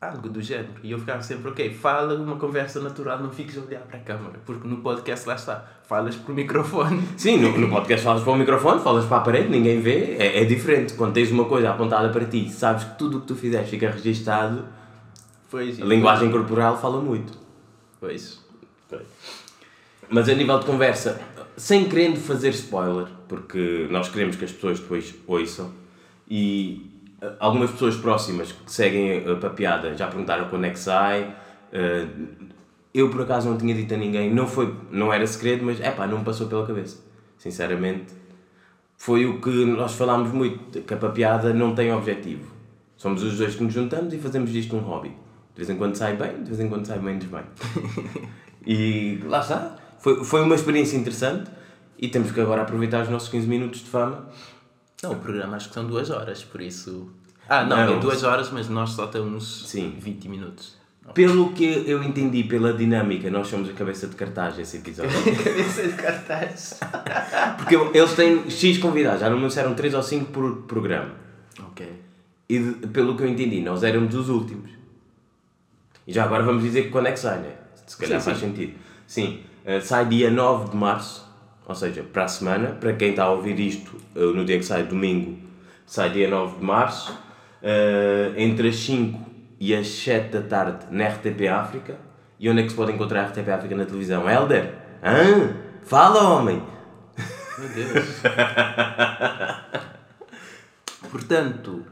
Algo 0.00 0.28
do 0.28 0.40
género. 0.40 0.74
E 0.84 0.92
eu 0.92 0.98
ficava 1.00 1.20
sempre, 1.24 1.50
ok, 1.50 1.74
fala 1.74 2.14
uma 2.14 2.36
conversa 2.36 2.78
natural, 2.80 3.18
não 3.18 3.32
fiques 3.32 3.58
a 3.58 3.62
olhar 3.62 3.80
para 3.80 3.96
a 3.98 4.00
câmara. 4.00 4.38
Porque 4.46 4.68
no 4.68 4.76
podcast 4.76 5.26
lá 5.26 5.34
está, 5.34 5.66
falas 5.88 6.14
por 6.14 6.32
microfone. 6.32 7.02
Sim, 7.18 7.38
no, 7.38 7.58
no 7.58 7.68
podcast 7.68 8.04
falas 8.04 8.22
para 8.22 8.32
o 8.32 8.36
microfone, 8.36 8.80
falas 8.80 9.06
para 9.06 9.16
a 9.16 9.20
parede, 9.22 9.48
ninguém 9.48 9.80
vê, 9.80 10.14
é, 10.16 10.40
é 10.40 10.44
diferente. 10.44 10.94
Quando 10.94 11.14
tens 11.14 11.32
uma 11.32 11.46
coisa 11.46 11.70
apontada 11.70 12.10
para 12.10 12.24
ti, 12.26 12.48
sabes 12.48 12.84
que 12.84 12.96
tudo 12.96 13.18
o 13.18 13.20
que 13.22 13.26
tu 13.26 13.34
fizeres 13.34 13.68
fica 13.68 13.90
registado, 13.90 14.64
Pois, 15.50 15.82
a 15.82 15.84
linguagem 15.84 16.30
corporal 16.30 16.78
fala 16.80 17.00
muito. 17.00 17.36
Pois. 17.98 18.40
Mas 20.08 20.28
a 20.28 20.34
nível 20.34 20.60
de 20.60 20.64
conversa, 20.66 21.20
sem 21.56 21.88
querendo 21.88 22.18
fazer 22.20 22.50
spoiler, 22.50 23.08
porque 23.26 23.88
nós 23.90 24.08
queremos 24.08 24.36
que 24.36 24.44
as 24.44 24.52
pessoas 24.52 24.78
depois 24.78 25.12
ouçam, 25.26 25.72
e 26.30 26.97
algumas 27.40 27.70
pessoas 27.70 27.96
próximas 27.96 28.52
que 28.52 28.70
seguem 28.70 29.28
a 29.30 29.36
papiada 29.36 29.96
já 29.96 30.06
perguntaram 30.06 30.48
quando 30.48 30.64
é 30.66 30.70
que 30.70 30.78
sai. 30.78 31.34
eh, 31.72 32.06
eu 32.94 33.10
por 33.10 33.22
acaso 33.22 33.48
não 33.48 33.56
tinha 33.58 33.74
dito 33.74 33.92
a 33.94 33.96
ninguém, 33.96 34.32
não, 34.32 34.46
foi, 34.46 34.74
não 34.90 35.12
era 35.12 35.26
segredo, 35.26 35.64
mas 35.64 35.80
é 35.80 35.90
pá, 35.90 36.06
não 36.06 36.18
me 36.18 36.24
passou 36.24 36.46
pela 36.48 36.66
cabeça. 36.66 36.98
Sinceramente, 37.36 38.14
foi 38.96 39.26
o 39.26 39.40
que 39.40 39.50
nós 39.64 39.94
falámos 39.94 40.32
muito, 40.32 40.80
que 40.82 40.94
a 40.94 40.96
papiada 40.96 41.52
não 41.52 41.74
tem 41.74 41.92
objetivo. 41.92 42.52
Somos 42.96 43.22
os 43.22 43.38
dois 43.38 43.54
que 43.54 43.62
nos 43.62 43.72
juntamos 43.72 44.12
e 44.12 44.18
fazemos 44.18 44.50
disto 44.50 44.74
um 44.74 44.80
hobby. 44.80 45.12
vez 45.54 45.70
em 45.70 45.76
quando 45.76 45.94
sai 45.94 46.16
bem, 46.16 46.42
de 46.42 46.48
vez 46.48 46.58
em 46.58 46.68
quando 46.68 46.86
sai 46.86 46.98
menos 46.98 47.24
bem. 47.26 47.44
e 48.66 49.20
lá 49.24 49.40
está. 49.40 49.76
Foi, 50.00 50.24
foi 50.24 50.42
uma 50.42 50.54
experiência 50.54 50.96
interessante 50.96 51.48
e 51.96 52.08
temos 52.08 52.32
que 52.32 52.40
agora 52.40 52.62
aproveitar 52.62 53.02
os 53.02 53.08
nossos 53.08 53.28
15 53.28 53.46
minutos 53.46 53.80
de 53.80 53.90
fama. 53.90 54.28
Não, 55.02 55.12
o 55.12 55.16
programa 55.16 55.56
acho 55.56 55.68
que 55.68 55.74
são 55.74 55.86
duas 55.86 56.10
horas, 56.10 56.42
por 56.44 56.60
isso. 56.60 57.10
Ah, 57.48 57.64
não, 57.64 57.76
Não. 57.76 57.96
é 57.96 57.98
duas 58.00 58.22
horas, 58.24 58.50
mas 58.50 58.68
nós 58.68 58.90
só 58.90 59.06
temos 59.06 59.64
Sim. 59.68 59.94
20 59.98 60.28
minutos. 60.28 60.76
Pelo 61.14 61.52
que 61.54 61.64
eu 61.86 62.02
entendi, 62.02 62.44
pela 62.44 62.74
dinâmica, 62.74 63.30
nós 63.30 63.46
somos 63.48 63.70
a 63.70 63.72
cabeça 63.72 64.06
de 64.08 64.14
cartaz 64.14 64.58
esse 64.58 64.76
episódio. 64.76 65.10
Cabeça 65.42 65.88
de 65.88 65.94
cartaz. 65.94 66.78
Porque 67.56 67.74
eles 67.96 68.12
têm 68.12 68.50
X 68.50 68.76
convidados, 68.76 69.20
já 69.20 69.30
não 69.30 69.46
disseram 69.48 69.74
3 69.74 69.94
ou 69.94 70.02
5 70.02 70.26
por 70.32 70.56
programa. 70.64 71.12
ok. 71.60 71.90
E 72.50 72.58
de- 72.58 72.86
pelo 72.88 73.16
que 73.16 73.22
eu 73.22 73.28
entendi, 73.28 73.62
nós 73.62 73.82
éramos 73.82 74.14
os 74.14 74.28
últimos. 74.28 74.70
E 76.06 76.12
já 76.12 76.24
agora 76.24 76.42
vamos 76.42 76.62
dizer 76.62 76.82
que 76.84 76.90
quando 76.90 77.06
é 77.06 77.12
que 77.12 77.20
sai, 77.20 77.38
né? 77.38 77.52
Se 77.86 77.96
calhar 77.96 78.20
Sim, 78.20 78.24
faz 78.26 78.38
sim. 78.38 78.46
sentido. 78.48 78.74
Sim, 79.06 79.40
eh, 79.64 79.80
sai 79.80 80.04
dia 80.06 80.30
9 80.30 80.70
de 80.70 80.76
março, 80.76 81.26
ou 81.68 81.74
seja, 81.74 82.02
para 82.02 82.24
a 82.24 82.28
semana. 82.28 82.68
Para 82.70 82.92
quem 82.94 83.10
está 83.10 83.24
a 83.24 83.30
ouvir 83.30 83.58
isto 83.60 83.94
eh, 84.16 84.20
no 84.20 84.44
dia 84.44 84.58
que 84.58 84.64
sai, 84.64 84.82
domingo, 84.84 85.38
sai 85.86 86.10
dia 86.10 86.28
9 86.28 86.58
de 86.58 86.64
março. 86.64 87.16
eh, 87.62 88.32
entre 88.36 88.68
as 88.68 88.76
5 88.76 89.28
e 89.60 89.74
as 89.74 89.86
7 89.88 90.30
da 90.30 90.42
tarde 90.42 90.86
na 90.90 91.06
RTP 91.08 91.46
África. 91.48 91.96
E 92.40 92.48
onde 92.48 92.60
é 92.60 92.62
que 92.64 92.70
se 92.70 92.76
pode 92.76 92.92
encontrar 92.92 93.22
a 93.22 93.26
RTP 93.28 93.48
África 93.50 93.74
na 93.76 93.84
televisão? 93.84 94.28
Helder? 94.30 94.74
Hã? 95.02 95.56
Fala, 95.84 96.22
homem! 96.36 96.62
Meu 97.58 97.68
Deus. 97.70 98.20
Portanto, 101.10 101.84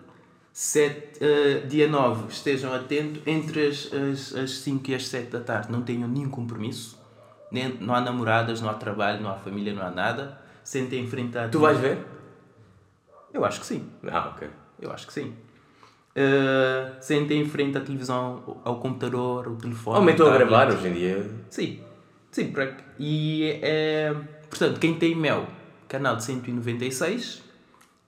sete, 0.53 1.19
eh, 1.21 1.61
dia 1.67 1.89
9, 1.89 2.29
estejam 2.31 2.73
atentos. 2.73 3.23
Entre 3.27 3.67
as, 3.69 3.91
as, 3.93 4.35
as 4.35 4.51
5 4.59 4.91
e 4.91 4.95
as 4.95 5.07
7 5.09 5.31
da 5.31 5.41
tarde 5.41 5.73
não 5.73 5.83
tenham 5.83 6.09
nenhum 6.09 6.31
compromisso. 6.31 6.99
Nem, 7.51 7.77
não 7.81 7.95
há 7.95 8.01
namoradas, 8.01 8.61
não 8.61 8.69
há 8.69 8.75
trabalho, 8.75 9.23
não 9.23 9.31
há 9.31 9.35
família, 9.35 9.73
não 9.73 9.83
há 9.83 9.91
nada. 9.91 10.39
Sentem 10.65 11.05
em 11.05 11.07
frente 11.07 11.39
à 11.39 11.49
Tu 11.49 11.61
vais 11.61 11.79
ver? 11.79 11.99
Eu 13.33 13.45
acho 13.45 13.61
que 13.61 13.67
sim. 13.67 13.89
Ah, 14.11 14.33
ok. 14.35 14.49
Eu 14.81 14.91
acho 14.91 15.07
que 15.07 15.13
sim. 15.13 15.35
Eh, 16.19 16.93
sentem 16.99 17.43
em 17.43 17.45
frente 17.45 17.77
à 17.77 17.81
televisão, 17.83 18.59
ao 18.65 18.81
computador, 18.81 19.47
ao 19.49 19.57
telefone. 19.57 19.97
Aumentou 19.99 20.31
a 20.31 20.33
gravar 20.39 20.73
hoje 20.73 20.89
em 20.89 20.93
dia. 20.95 21.31
Sim, 21.51 21.81
sim. 22.31 22.55
E 22.99 23.59
é. 23.63 24.15
Portanto, 24.49 24.81
quem 24.81 24.95
tem 24.95 25.15
Mel, 25.15 25.47
canal 25.87 26.17
de 26.17 26.25
196. 26.25 27.45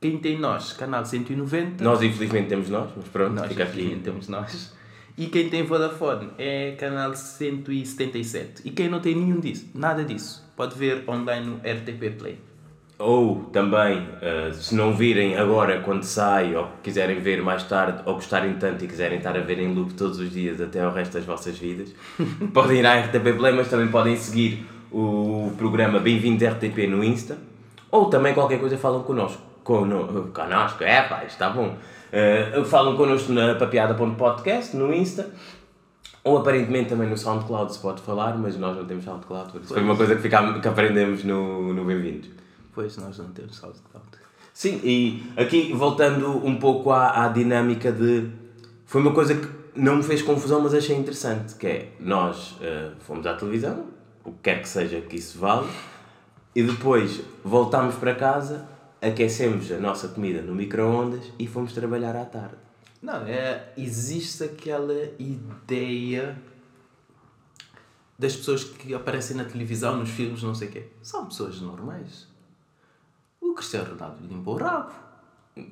Quem 0.00 0.16
tem 0.18 0.38
nós, 0.38 0.73
canal 0.73 1.02
de 1.02 1.09
190. 1.09 1.85
Nós, 1.85 2.00
infelizmente, 2.02 2.49
temos 2.49 2.71
nós, 2.71 2.90
mas 2.97 3.09
pronto, 3.09 3.35
nós 3.35 3.49
fica 3.49 3.64
aqui 3.64 3.92
aqui. 3.92 4.00
temos 4.00 4.28
nós. 4.28 4.73
E 5.19 5.27
quem 5.27 5.49
tem 5.49 5.65
Vodafone 5.65 6.29
é 6.39 6.77
canal 6.79 7.11
de 7.11 7.19
177. 7.19 8.63
E 8.65 8.71
quem 8.71 8.89
não 8.89 9.01
tem 9.01 9.17
nenhum 9.17 9.41
disso, 9.41 9.69
nada 9.75 10.05
disso, 10.05 10.49
pode 10.57 10.79
ver 10.79 11.03
online 11.09 11.45
no 11.45 11.57
RTP 11.57 12.17
Play. 12.17 12.39
Ou 13.01 13.41
também, 13.53 14.07
eh, 14.23 14.53
se 14.53 14.77
não 14.77 14.95
virem 14.95 15.37
agora 15.37 15.81
quando 15.81 16.05
sai, 16.05 16.55
ou 16.55 16.69
quiserem 16.85 17.19
ver 17.19 17.43
mais 17.43 17.65
tarde, 17.65 18.01
ou 18.07 18.15
gostarem 18.15 18.55
tanto 18.61 18.85
e 18.85 18.87
quiserem 18.87 19.19
estar 19.19 19.37
a 19.37 19.41
ver 19.41 19.59
em 19.59 19.75
loop 19.75 19.93
todos 19.95 20.21
os 20.21 20.31
dias 20.31 20.61
até 20.61 20.83
ao 20.83 20.93
resto 20.93 21.15
das 21.15 21.25
vossas 21.25 21.59
vidas, 21.59 21.93
podem 22.55 22.79
ir 22.79 22.87
à 22.87 23.01
RTP 23.01 23.37
Play, 23.37 23.53
mas 23.53 23.69
também 23.69 23.89
podem 23.89 24.17
seguir 24.17 24.65
o 24.93 25.51
programa 25.59 25.99
Bem-vindos 25.99 26.47
RTP 26.49 26.87
no 26.89 27.03
Insta, 27.03 27.37
ou 27.91 28.09
também 28.09 28.35
qualquer 28.35 28.61
coisa 28.61 28.79
falam 28.79 29.03
connosco. 29.03 29.48
Cono, 29.69 30.31
connosco, 30.33 30.83
é 30.83 31.03
pá, 31.03 31.25
está 31.25 31.51
bom. 31.51 31.77
Eh, 32.11 32.65
falam 32.65 32.97
connosco 32.97 33.31
na 33.35 33.55
papiada.podcast, 33.55 34.75
no 34.75 34.95
Insta, 34.95 35.29
ou 36.25 36.39
aparentemente 36.39 36.89
também 36.89 37.07
no 37.07 37.19
SoundCloud 37.19 37.75
se 37.75 37.79
pode 37.79 38.01
falar, 38.01 38.39
mas 38.39 38.57
nós 38.57 38.75
não 38.75 38.87
temos 38.87 39.05
SoundCloud, 39.05 39.53
por 39.53 39.61
isso 39.61 39.75
foi 39.75 39.83
uma 39.83 39.95
coisa 39.95 40.17
que, 40.17 40.23
ficámos, 40.23 40.63
que 40.63 40.67
aprendemos 40.67 41.23
no, 41.23 41.75
no 41.75 41.85
Bem-vindos. 41.85 42.31
Pois 42.73 42.97
nós 42.97 43.19
não 43.19 43.29
temos 43.29 43.57
SoundCloud. 43.57 44.07
Sim, 44.55 44.81
e 44.83 45.23
aqui 45.37 45.71
voltando 45.75 46.43
um 46.47 46.57
pouco 46.57 46.91
à, 46.91 47.27
à 47.27 47.29
dinâmica 47.29 47.93
de. 47.93 48.27
Foi 48.87 49.03
uma 49.03 49.13
coisa 49.13 49.35
que 49.35 49.49
não 49.77 49.97
me 49.97 50.03
fez 50.03 50.23
confusão, 50.23 50.63
mas 50.63 50.73
achei 50.73 50.97
interessante, 50.97 51.55
que 51.57 51.67
é 51.67 51.89
nós 52.01 52.57
eh, 52.63 52.93
fomos 53.01 53.27
à 53.27 53.35
televisão, 53.35 53.85
o 54.25 54.33
que 54.33 54.39
quer 54.45 54.63
que 54.63 54.69
seja 54.69 55.03
que 55.03 55.17
isso 55.17 55.39
vale, 55.39 55.69
e 56.57 56.63
depois 56.63 57.21
voltámos 57.45 57.97
para 57.97 58.15
casa, 58.15 58.78
aquecemos 59.00 59.71
a 59.73 59.78
nossa 59.78 60.09
comida 60.09 60.43
no 60.43 60.55
micro-ondas 60.55 61.33
e 61.38 61.47
fomos 61.47 61.73
trabalhar 61.73 62.17
à 62.17 62.25
tarde. 62.25 62.57
Não, 63.00 63.25
é, 63.26 63.73
existe 63.76 64.43
aquela 64.45 64.93
ideia 65.19 66.37
das 68.19 68.35
pessoas 68.35 68.64
que 68.64 68.93
aparecem 68.95 69.37
na 69.37 69.45
televisão, 69.45 69.97
nos 69.97 70.11
filmes, 70.11 70.43
não 70.43 70.55
sei 70.55 70.69
o 70.69 70.71
quê. 70.73 70.88
São 71.02 71.26
pessoas 71.26 71.61
normais. 71.61 72.26
O 73.40 73.55
Cristiano 73.55 73.90
Ronaldo 73.95 74.26
limpa 74.26 74.50
o 74.50 74.57
rabo. 74.57 74.93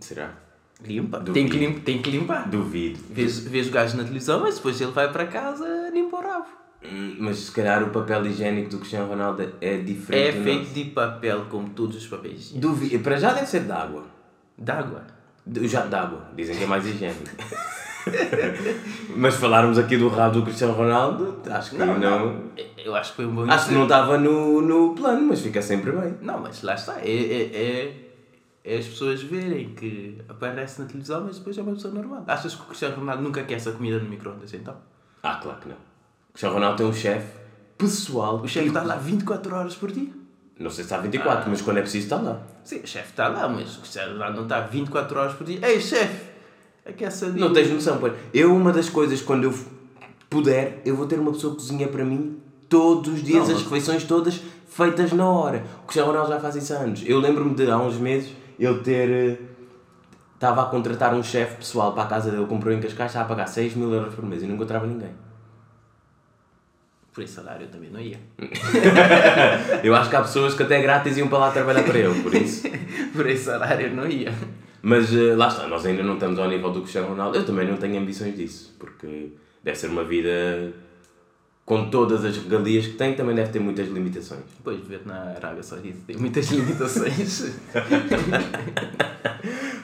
Será? 0.00 0.36
Limpa. 0.80 1.18
Duvido. 1.18 1.32
Tem 1.34 1.48
que, 1.48 1.56
lim- 1.56 1.80
tem 1.80 2.02
que 2.02 2.10
limpar. 2.10 2.48
Duvido. 2.48 3.00
Vês, 3.10 3.40
vês 3.40 3.66
o 3.68 3.70
gajo 3.72 3.96
na 3.96 4.04
televisão, 4.04 4.40
mas 4.40 4.56
depois 4.56 4.80
ele 4.80 4.92
vai 4.92 5.10
para 5.12 5.26
casa 5.26 5.90
limpa 5.92 6.16
o 6.16 6.20
rabo. 6.22 6.46
Hum, 6.90 7.16
Mas 7.20 7.36
se 7.38 7.52
calhar 7.52 7.82
o 7.82 7.90
papel 7.90 8.26
higiênico 8.26 8.70
do 8.70 8.78
Cristiano 8.78 9.08
Ronaldo 9.08 9.42
é 9.60 9.74
É 9.74 9.78
diferente. 9.78 10.38
do 10.38 10.44
feito 10.44 10.58
nosso. 10.60 10.74
de 10.74 10.84
papel, 10.86 11.44
como 11.50 11.68
todos 11.70 11.96
os 11.96 12.06
papéis. 12.06 12.52
Duvido. 12.52 13.02
Para 13.02 13.16
já 13.16 13.32
deve 13.32 13.46
ser 13.46 13.64
de 13.64 13.72
água. 13.72 14.04
D'água. 14.56 15.02
De- 15.44 15.66
Já 15.68 15.86
de 15.86 15.94
água, 15.94 16.30
dizem 16.36 16.56
que 16.56 16.64
é 16.64 16.66
mais 16.66 16.84
higiênico. 16.86 17.22
Mas 19.16 19.34
falarmos 19.36 19.78
aqui 19.78 19.96
do 19.96 20.08
rabo 20.08 20.34
do 20.40 20.42
Cristiano 20.44 20.72
Ronaldo, 20.74 21.40
acho 21.50 21.70
que 21.70 21.76
não. 21.78 22.42
Eu 22.76 22.94
acho 22.94 23.10
que 23.10 23.16
foi 23.16 23.26
um 23.26 23.34
bom 23.34 23.50
Acho 23.50 23.68
que 23.68 23.74
não 23.74 23.82
estava 23.84 24.16
no, 24.18 24.60
no 24.62 24.94
plano, 24.94 25.22
mas 25.22 25.40
fica 25.40 25.60
sempre 25.60 25.90
bem. 25.92 26.14
Não, 26.20 26.40
mas 26.40 26.62
lá 26.62 26.74
está. 26.74 27.00
É, 27.00 27.08
é, 27.10 27.42
é, 27.52 27.96
é 28.64 28.78
as 28.78 28.86
pessoas 28.86 29.22
verem 29.22 29.70
que 29.74 30.18
aparece 30.28 30.80
na 30.80 30.86
televisão, 30.86 31.24
mas 31.24 31.38
depois 31.38 31.56
é 31.58 31.62
uma 31.62 31.72
pessoa 31.72 31.92
normal. 31.94 32.24
Achas 32.26 32.54
que 32.54 32.62
o 32.62 32.64
Cristiano 32.66 32.96
Ronaldo 32.96 33.22
nunca 33.22 33.42
quer 33.42 33.54
essa 33.54 33.72
comida 33.72 33.98
no 33.98 34.08
micro-ondas 34.08 34.52
então? 34.54 34.76
Ah, 35.22 35.36
claro 35.42 35.58
que 35.60 35.68
não. 35.68 35.76
O 36.36 36.38
Cristiano 36.38 36.54
Ronaldo 36.56 36.76
tem 36.76 36.86
um 36.86 36.92
chefe 36.92 37.26
pessoal. 37.78 38.36
O 38.42 38.46
chefe 38.46 38.68
está 38.68 38.82
lá 38.82 38.96
24 38.96 39.56
horas 39.56 39.74
por 39.74 39.90
dia. 39.90 40.10
Não 40.60 40.68
sei 40.70 40.84
se 40.84 40.92
está 40.92 40.98
24, 40.98 41.48
mas 41.48 41.62
quando 41.62 41.78
é 41.78 41.80
preciso 41.80 42.04
está 42.04 42.16
lá. 42.16 42.42
Sim, 42.62 42.80
o 42.80 42.86
chefe 42.86 43.08
está 43.08 43.28
lá, 43.28 43.48
mas 43.48 43.74
o 43.76 43.80
Cristiano 43.80 44.12
Ronaldo 44.12 44.36
não 44.36 44.42
está 44.42 44.60
24 44.60 45.18
horas 45.18 45.32
por 45.32 45.46
dia. 45.46 45.66
Ei, 45.66 45.80
chefe! 45.80 46.26
Aquece 46.84 47.24
ali. 47.24 47.40
Não 47.40 47.54
tens 47.54 47.70
noção, 47.70 47.96
pô. 47.96 48.10
Eu, 48.34 48.54
uma 48.54 48.70
das 48.70 48.90
coisas, 48.90 49.22
quando 49.22 49.44
eu 49.44 49.54
puder, 50.28 50.82
eu 50.84 50.94
vou 50.94 51.06
ter 51.06 51.18
uma 51.18 51.32
pessoa 51.32 51.54
que 51.54 51.60
cozinha 51.62 51.88
para 51.88 52.04
mim 52.04 52.38
todos 52.68 53.14
os 53.14 53.22
dias, 53.22 53.48
Não, 53.48 53.56
as 53.56 53.62
refeições 53.62 54.04
todas 54.04 54.38
feitas 54.68 55.12
na 55.12 55.26
hora. 55.26 55.64
O 55.84 55.86
Cristiano 55.86 56.10
Ronaldo 56.10 56.32
já 56.34 56.38
faz 56.38 56.54
isso 56.56 56.74
há 56.74 56.76
anos. 56.80 57.02
Eu 57.06 57.18
lembro-me 57.18 57.54
de, 57.54 57.70
há 57.70 57.78
uns 57.78 57.96
meses, 57.96 58.30
ele 58.58 58.78
ter... 58.80 59.08
eh, 59.10 59.38
Estava 60.34 60.60
a 60.60 60.66
contratar 60.66 61.14
um 61.14 61.22
chefe 61.22 61.56
pessoal 61.56 61.94
para 61.94 62.02
a 62.02 62.06
casa 62.06 62.30
dele, 62.30 62.44
comprou 62.44 62.70
em 62.74 62.78
Cascais, 62.78 63.10
estava 63.10 63.24
a 63.24 63.28
pagar 63.28 63.46
6 63.46 63.74
mil 63.74 63.90
euros 63.94 64.14
por 64.14 64.22
mês 64.22 64.42
e 64.42 64.46
não 64.46 64.54
encontrava 64.56 64.86
ninguém. 64.86 65.08
Por 67.16 67.24
esse 67.24 67.32
salário 67.32 67.64
eu 67.64 67.70
também 67.70 67.88
não 67.88 67.98
ia. 67.98 68.18
Eu 69.82 69.94
acho 69.94 70.10
que 70.10 70.16
há 70.16 70.20
pessoas 70.20 70.52
que 70.52 70.62
até 70.62 70.82
grátis 70.82 71.16
iam 71.16 71.28
para 71.28 71.38
lá 71.38 71.50
trabalhar 71.50 71.82
para 71.82 71.98
ele, 71.98 72.22
por 72.22 72.34
isso. 72.34 72.68
por 73.16 73.26
esse 73.26 73.44
salário 73.44 73.86
eu 73.86 73.94
não 73.94 74.06
ia. 74.06 74.34
Mas 74.82 75.14
eh, 75.14 75.34
lá 75.34 75.48
está, 75.48 75.66
nós 75.66 75.86
ainda 75.86 76.02
não 76.02 76.14
estamos 76.14 76.38
ao 76.38 76.46
nível 76.46 76.70
do 76.70 76.82
Cristiano 76.82 77.08
Ronaldo. 77.08 77.38
Eu 77.38 77.46
também 77.46 77.66
não 77.66 77.78
tenho 77.78 77.98
ambições 77.98 78.36
disso, 78.36 78.76
porque 78.78 79.32
deve 79.64 79.78
ser 79.78 79.86
uma 79.86 80.04
vida 80.04 80.74
com 81.64 81.88
todas 81.88 82.22
as 82.22 82.36
regalias 82.36 82.86
que 82.86 82.92
tem, 82.92 83.14
também 83.14 83.34
deve 83.34 83.50
ter 83.50 83.60
muitas 83.60 83.88
limitações. 83.88 84.42
Depois 84.58 84.78
viver 84.78 85.00
na 85.06 85.30
Arábia 85.36 85.62
Saudita 85.62 85.96
tem 86.06 86.18
muitas 86.18 86.48
limitações. 86.52 87.56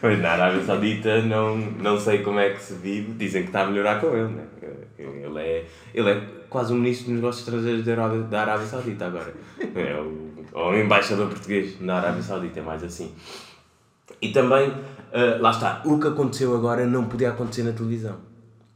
Mas 0.03 0.21
na 0.21 0.33
Arábia 0.33 0.63
Saudita 0.65 1.23
não, 1.23 1.57
não 1.57 1.99
sei 1.99 2.19
como 2.19 2.39
é 2.39 2.51
que 2.51 2.63
se 2.63 2.75
vive, 2.75 3.13
dizem 3.15 3.45
que 3.45 3.49
está 3.49 3.63
a 3.63 3.67
melhorar 3.69 4.03
com 4.03 4.15
ele, 4.15 4.29
né? 4.35 4.45
Ele 4.99 5.41
é, 5.41 5.65
ele 5.95 6.11
é 6.11 6.42
quase 6.53 6.73
o 6.73 6.77
ministro 6.77 7.07
dos 7.07 7.15
negócios 7.15 7.49
estrangeiros 7.49 7.85
da 8.29 8.41
Arábia, 8.43 8.67
Saudita 8.67 9.07
agora. 9.07 9.33
É 9.75 9.95
o, 9.99 10.33
ou 10.53 10.77
embaixador 10.77 11.29
português 11.29 11.81
na 11.81 11.97
Arábia 11.97 12.23
Saudita, 12.23 12.61
é 12.61 12.63
mais 12.63 12.85
assim. 12.85 13.11
E 14.21 14.29
também, 14.29 14.71
ah, 15.13 15.39
lá 15.41 15.51
está, 15.51 15.83
o 15.87 15.99
que 15.99 16.07
aconteceu 16.07 16.55
agora 16.55 16.87
não 16.87 17.07
podia 17.07 17.31
acontecer 17.31 17.63
na 17.63 17.73
televisão. 17.73 18.17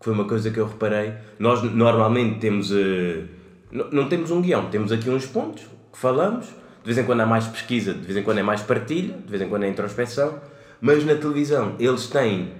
Foi 0.00 0.12
uma 0.12 0.24
coisa 0.24 0.50
que 0.50 0.58
eu 0.58 0.66
reparei. 0.66 1.12
Nós 1.38 1.62
normalmente 1.62 2.38
temos. 2.38 2.72
ah, 2.72 3.26
não, 3.70 4.08
temos 4.08 4.30
um 4.30 4.40
guião, 4.40 4.70
temos 4.70 4.90
aqui 4.90 5.10
uns 5.10 5.26
pontos 5.26 5.64
que 5.92 5.98
falamos. 5.98 6.46
De 6.46 6.92
vez 6.92 6.98
em 6.98 7.04
quando 7.04 7.20
há 7.20 7.26
mais 7.26 7.46
pesquisa, 7.46 7.92
de 7.92 8.06
vez 8.06 8.16
em 8.16 8.22
quando 8.22 8.38
é 8.38 8.42
mais 8.42 8.62
partilha, 8.62 9.18
de 9.18 9.28
vez 9.28 9.42
em 9.42 9.48
quando 9.48 9.64
é 9.64 9.68
introspeção. 9.68 10.40
Mas 10.80 11.04
na 11.04 11.16
televisão 11.16 11.74
eles 11.78 12.06
têm 12.06 12.52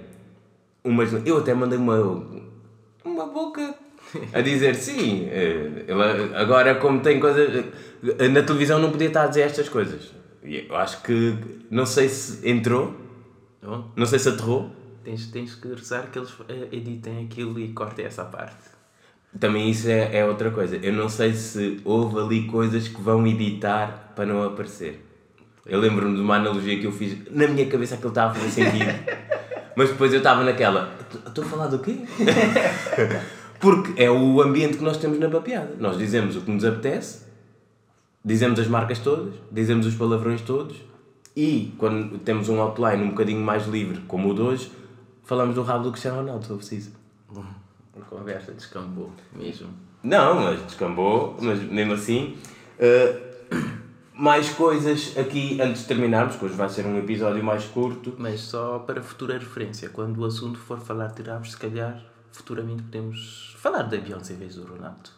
umas. 0.83 1.11
Eu 1.25 1.39
até 1.39 1.53
mandei 1.53 1.79
uma. 1.79 1.97
uma 3.03 3.25
boca 3.25 3.73
a 4.33 4.41
dizer 4.41 4.75
sim. 4.75 5.27
eh, 5.31 5.85
ele 5.87 6.35
agora, 6.35 6.75
como 6.75 6.99
tem 7.01 7.19
coisas. 7.19 7.65
eh, 8.19 8.27
Na 8.29 8.41
televisão 8.43 8.79
não 8.79 8.91
podia 8.91 9.07
estar 9.07 9.23
a 9.23 9.27
dizer 9.27 9.41
estas 9.41 9.69
coisas. 9.69 10.11
E 10.43 10.65
eu 10.69 10.75
acho 10.75 11.01
que. 11.03 11.35
Não 11.69 11.85
sei 11.85 12.07
se 12.09 12.47
entrou, 12.49 12.95
não 13.95 14.05
sei 14.05 14.19
se 14.19 14.29
aterrou. 14.29 14.71
Tens, 15.03 15.27
tens 15.27 15.55
que 15.55 15.67
rezar 15.69 16.07
que 16.11 16.19
eles 16.19 16.33
eh, 16.49 16.67
editem 16.71 17.25
aquilo 17.25 17.59
e 17.59 17.69
cortem 17.73 18.05
essa 18.05 18.23
parte. 18.25 18.75
Também 19.39 19.69
isso 19.69 19.89
é, 19.89 20.17
é 20.19 20.25
outra 20.25 20.49
coisa. 20.51 20.77
Eu 20.77 20.93
não 20.93 21.09
sei 21.09 21.33
se 21.33 21.79
houve 21.85 22.19
ali 22.19 22.47
coisas 22.47 22.87
que 22.87 23.01
vão 23.01 23.25
editar 23.27 24.13
para 24.15 24.25
não 24.25 24.43
aparecer. 24.43 25.03
Eu 25.65 25.79
lembro-me 25.79 26.15
de 26.15 26.21
uma 26.21 26.35
analogia 26.37 26.79
que 26.79 26.85
eu 26.87 26.91
fiz. 26.91 27.17
Na 27.29 27.45
minha 27.47 27.65
cabeça 27.67 27.95
aquilo 27.95 28.09
estava 28.09 28.31
a 28.31 28.35
fazer 28.35 28.49
sentido. 28.51 28.91
Mas 29.75 29.89
depois 29.89 30.11
eu 30.11 30.17
estava 30.19 30.43
naquela. 30.43 30.91
Estou 31.27 31.43
a 31.43 31.47
falar 31.47 31.67
do 31.67 31.79
quê? 31.79 31.97
Porque 33.59 34.01
é 34.01 34.09
o 34.09 34.41
ambiente 34.41 34.77
que 34.77 34.83
nós 34.83 34.97
temos 34.97 35.19
na 35.19 35.29
papeada. 35.29 35.75
Nós 35.79 35.97
dizemos 35.97 36.35
o 36.35 36.41
que 36.41 36.51
nos 36.51 36.63
apetece, 36.63 37.25
dizemos 38.23 38.59
as 38.59 38.67
marcas 38.67 38.99
todas, 38.99 39.33
dizemos 39.51 39.85
os 39.85 39.95
palavrões 39.95 40.41
todos 40.41 40.77
e 41.35 41.73
quando 41.77 42.17
temos 42.19 42.49
um 42.49 42.59
outline 42.59 43.03
um 43.03 43.09
bocadinho 43.09 43.41
mais 43.41 43.67
livre, 43.67 44.01
como 44.07 44.31
o 44.31 44.33
de 44.33 44.41
hoje, 44.41 44.71
falamos 45.23 45.55
do 45.55 45.61
rabo 45.61 45.83
do 45.83 45.91
Cristiano 45.91 46.17
Ronaldo, 46.17 46.43
se 46.43 46.47
for 46.49 46.57
preciso. 46.57 46.91
A 47.95 48.01
conversa 48.09 48.51
descambou 48.51 49.11
mesmo. 49.35 49.69
Não, 50.03 50.35
mas 50.35 50.63
descambou, 50.65 51.37
mas 51.41 51.61
mesmo 51.61 51.93
assim. 51.93 52.37
uh, 52.79 53.27
mais 54.13 54.49
coisas 54.49 55.15
aqui 55.15 55.61
antes 55.61 55.81
de 55.81 55.87
terminarmos, 55.87 56.35
que 56.35 56.45
hoje 56.45 56.55
vai 56.55 56.69
ser 56.69 56.85
um 56.85 56.97
episódio 56.97 57.43
mais 57.43 57.65
curto. 57.65 58.15
Mas 58.17 58.39
só 58.39 58.79
para 58.79 59.01
futura 59.01 59.37
referência, 59.37 59.89
quando 59.89 60.17
o 60.19 60.25
assunto 60.25 60.57
for 60.57 60.79
falar 60.79 61.07
de 61.07 61.21
rabos, 61.21 61.51
se 61.51 61.57
calhar 61.57 62.03
futuramente 62.37 62.83
podemos 62.83 63.55
falar 63.57 63.83
da 63.83 63.97
Beyoncé 63.97 64.33
em 64.33 64.37
vez 64.37 64.55
do 64.55 64.65
Ronaldo. 64.65 65.09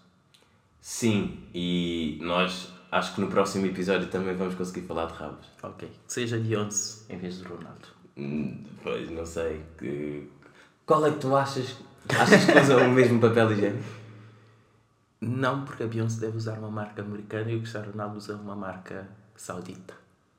Sim, 0.81 1.43
e 1.53 2.17
nós 2.21 2.71
acho 2.91 3.13
que 3.15 3.21
no 3.21 3.27
próximo 3.27 3.65
episódio 3.65 4.07
também 4.07 4.35
vamos 4.35 4.55
conseguir 4.55 4.87
falar 4.87 5.05
de 5.07 5.13
rabos. 5.13 5.45
Ok. 5.61 5.87
Que 5.87 6.13
seja 6.13 6.37
Beyoncé 6.37 7.13
em 7.13 7.17
vez 7.17 7.37
do 7.39 7.49
Ronaldo. 7.49 7.87
Hum, 8.17 8.63
Pois, 8.81 9.09
não 9.11 9.25
sei. 9.25 9.61
Que... 9.77 10.29
Qual 10.85 11.05
é 11.05 11.11
que 11.11 11.19
tu 11.19 11.35
achas? 11.35 11.77
Achas 12.07 12.45
que 12.45 12.57
usam 12.59 12.87
o 12.87 12.91
mesmo 12.91 13.19
papel 13.19 13.51
higiênico? 13.51 13.83
Não, 15.21 15.65
porque 15.65 15.83
a 15.83 15.87
Beyoncé 15.87 16.21
deve 16.21 16.37
usar 16.37 16.57
uma 16.57 16.71
marca 16.71 17.01
americana 17.01 17.51
e 17.51 17.55
o 17.55 17.59
Cristiano 17.59 17.91
Ronaldo 17.91 18.17
usa 18.17 18.35
uma 18.37 18.55
marca 18.55 19.07
saudita. 19.35 19.93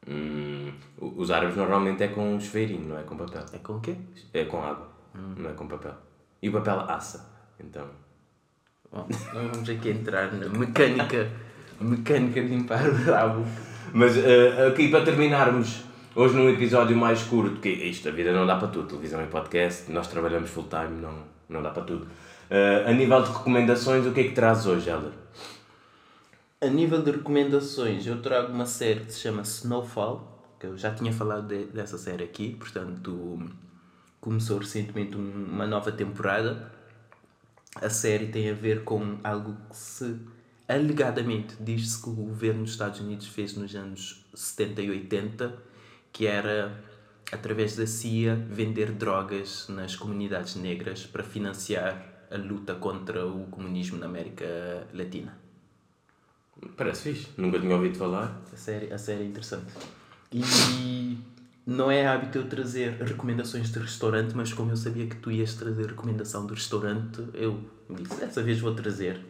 Hum, 0.09 0.73
os 0.99 1.31
árabes 1.31 1.57
normalmente 1.57 2.03
é 2.03 2.09
com 2.09 2.35
um 2.35 2.41
chuveirinho, 2.41 2.89
não 2.89 2.99
é 2.99 3.03
com 3.03 3.17
papel. 3.17 3.45
É 3.53 3.59
com 3.59 3.75
o 3.77 3.81
quê? 3.81 3.97
É 4.33 4.47
com 4.47 4.63
água, 4.63 4.89
não 5.15 5.51
é 5.51 5.53
com 5.53 5.69
papel. 5.69 5.95
E 6.43 6.49
o 6.49 6.53
papel 6.53 6.81
assa. 6.81 7.29
Então. 7.59 7.87
Bom, 8.93 9.07
não 9.35 9.49
vamos 9.49 9.69
aqui 9.69 9.91
entrar 9.91 10.33
na 10.33 10.49
mecânica, 10.49 11.31
mecânica 11.81 12.41
de 12.43 12.49
limpar 12.49 12.89
o 12.89 12.95
rabo. 13.05 13.45
Mas 13.93 14.17
eh, 14.17 14.67
aqui 14.69 14.89
para 14.89 15.05
terminarmos, 15.05 15.83
hoje 16.15 16.35
num 16.35 16.49
episódio 16.49 16.97
mais 16.97 17.23
curto, 17.23 17.61
que 17.61 17.69
isto, 17.69 18.09
a 18.09 18.13
vida 18.13 18.33
não 18.33 18.47
dá 18.47 18.57
para 18.57 18.69
tudo, 18.69 18.89
televisão 18.89 19.23
e 19.23 19.27
podcast, 19.27 19.91
nós 19.93 20.09
trabalhamos 20.09 20.51
full 20.51 20.65
time, 20.69 21.01
não, 21.01 21.15
não 21.49 21.63
dá 21.63 21.71
para 21.71 21.85
tudo. 21.85 22.07
Eh, 22.49 22.85
a 22.87 22.93
nível 22.93 23.23
de 23.23 23.31
recomendações, 23.31 24.07
o 24.07 24.13
que 24.13 24.21
é 24.21 24.25
que 24.25 24.33
trazes 24.33 24.67
hoje, 24.67 24.89
Helder? 24.91 25.13
A 26.61 26.67
nível 26.67 27.03
de 27.03 27.11
recomendações, 27.13 28.07
eu 28.07 28.21
trago 28.21 28.53
uma 28.53 28.67
série 28.67 29.01
que 29.01 29.13
se 29.13 29.21
chama 29.21 29.43
Snowfall, 29.43 30.27
que 30.59 30.67
eu 30.67 30.77
já 30.77 30.93
tinha 30.95 31.13
falado 31.13 31.47
de- 31.49 31.67
dessa 31.67 31.97
série 31.97 32.25
aqui, 32.25 32.55
portanto 32.59 33.39
começou 34.21 34.59
recentemente 34.59 35.17
um- 35.17 35.45
uma 35.47 35.67
nova 35.67 35.91
temporada. 35.91 36.71
A 37.77 37.89
série 37.89 38.27
tem 38.29 38.51
a 38.51 38.55
ver 38.55 38.85
com 38.85 39.19
algo 39.23 39.57
que 39.71 39.77
se 39.77 40.17
alegadamente 40.69 41.57
diz-se 41.61 42.03
que 42.03 42.09
o 42.09 42.13
governo 42.13 42.63
dos 42.63 42.73
Estados 42.73 43.01
Unidos 43.01 43.27
fez 43.27 43.55
nos 43.57 43.75
anos 43.75 44.25
70 44.35 44.83
e 44.83 44.91
80, 44.91 45.57
que 46.13 46.27
era 46.27 46.81
através 47.33 47.77
da 47.77 47.87
CIA 47.87 48.35
vender 48.51 48.93
drogas 48.93 49.67
nas 49.69 49.95
comunidades 49.97 50.57
negras 50.57 51.07
para 51.07 51.23
financiar 51.23 52.27
a 52.31 52.37
luta 52.37 52.75
contra 52.75 53.27
o 53.27 53.47
comunismo 53.47 53.99
na 53.99 54.07
América 54.07 54.45
Latina. 54.93 55.37
Parece 56.77 57.03
fixe, 57.15 57.29
nunca 57.37 57.59
tinha 57.59 57.75
ouvido 57.75 57.97
falar. 57.97 58.41
A 58.53 58.57
série, 58.57 58.93
a 58.93 58.99
série 58.99 59.23
é 59.23 59.27
interessante. 59.27 59.73
E 60.33 60.41
não 61.67 61.91
é 61.91 62.07
hábito 62.07 62.39
eu 62.39 62.49
trazer 62.49 62.93
recomendações 63.03 63.71
de 63.71 63.79
restaurante, 63.79 64.35
mas 64.35 64.53
como 64.53 64.73
eu 64.73 64.77
sabia 64.77 65.07
que 65.07 65.17
tu 65.17 65.31
ias 65.31 65.55
trazer 65.55 65.87
recomendação 65.87 66.47
de 66.47 66.55
restaurante, 66.55 67.23
eu 67.35 67.59
disse, 67.91 68.19
dessa 68.19 68.43
vez 68.43 68.61
vou 68.61 68.75
trazer. 68.75 69.21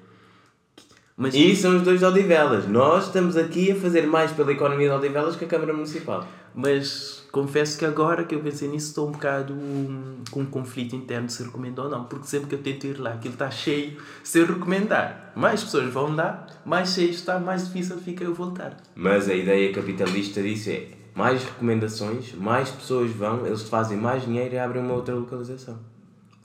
Mas 1.16 1.34
E 1.34 1.54
são 1.54 1.76
os 1.76 1.82
dois 1.82 1.98
de 1.98 2.06
Odivelas. 2.06 2.66
Nós 2.66 3.06
estamos 3.06 3.36
aqui 3.36 3.72
a 3.72 3.76
fazer 3.76 4.06
mais 4.06 4.32
pela 4.32 4.52
economia 4.52 4.88
de 4.88 4.94
Odivelas 4.94 5.36
que 5.36 5.44
a 5.44 5.48
Câmara 5.48 5.74
Municipal. 5.74 6.26
Mas 6.54 7.28
confesso 7.30 7.78
que 7.78 7.84
agora 7.84 8.24
que 8.24 8.34
eu 8.34 8.40
pensei 8.40 8.68
nisso 8.68 8.88
estou 8.88 9.08
um 9.08 9.12
bocado 9.12 9.52
hum, 9.52 10.16
com 10.30 10.40
um 10.40 10.46
conflito 10.46 10.96
interno 10.96 11.28
se 11.28 11.42
recomendo 11.42 11.80
ou 11.80 11.90
não, 11.90 12.04
porque 12.04 12.26
sempre 12.26 12.48
que 12.48 12.54
eu 12.54 12.62
tento 12.62 12.86
ir 12.86 12.98
lá 12.98 13.12
aquilo 13.12 13.34
está 13.34 13.50
cheio, 13.50 13.98
se 14.24 14.38
eu 14.38 14.46
recomendar, 14.46 15.32
mais 15.36 15.62
pessoas 15.62 15.92
vão 15.92 16.14
lá, 16.14 16.46
mais 16.64 16.94
cheio 16.94 17.10
está, 17.10 17.38
mais 17.38 17.66
difícil 17.66 17.98
fica 17.98 18.24
eu 18.24 18.34
voltar. 18.34 18.76
Mas 18.96 19.28
a 19.28 19.34
ideia 19.34 19.72
capitalista 19.72 20.42
disso 20.42 20.70
é 20.70 20.99
mais 21.14 21.42
recomendações, 21.44 22.34
mais 22.34 22.70
pessoas 22.70 23.10
vão, 23.10 23.46
eles 23.46 23.62
fazem 23.62 23.96
mais 23.96 24.24
dinheiro 24.24 24.54
e 24.54 24.58
abrem 24.58 24.82
uma 24.82 24.94
outra 24.94 25.14
localização. 25.14 25.78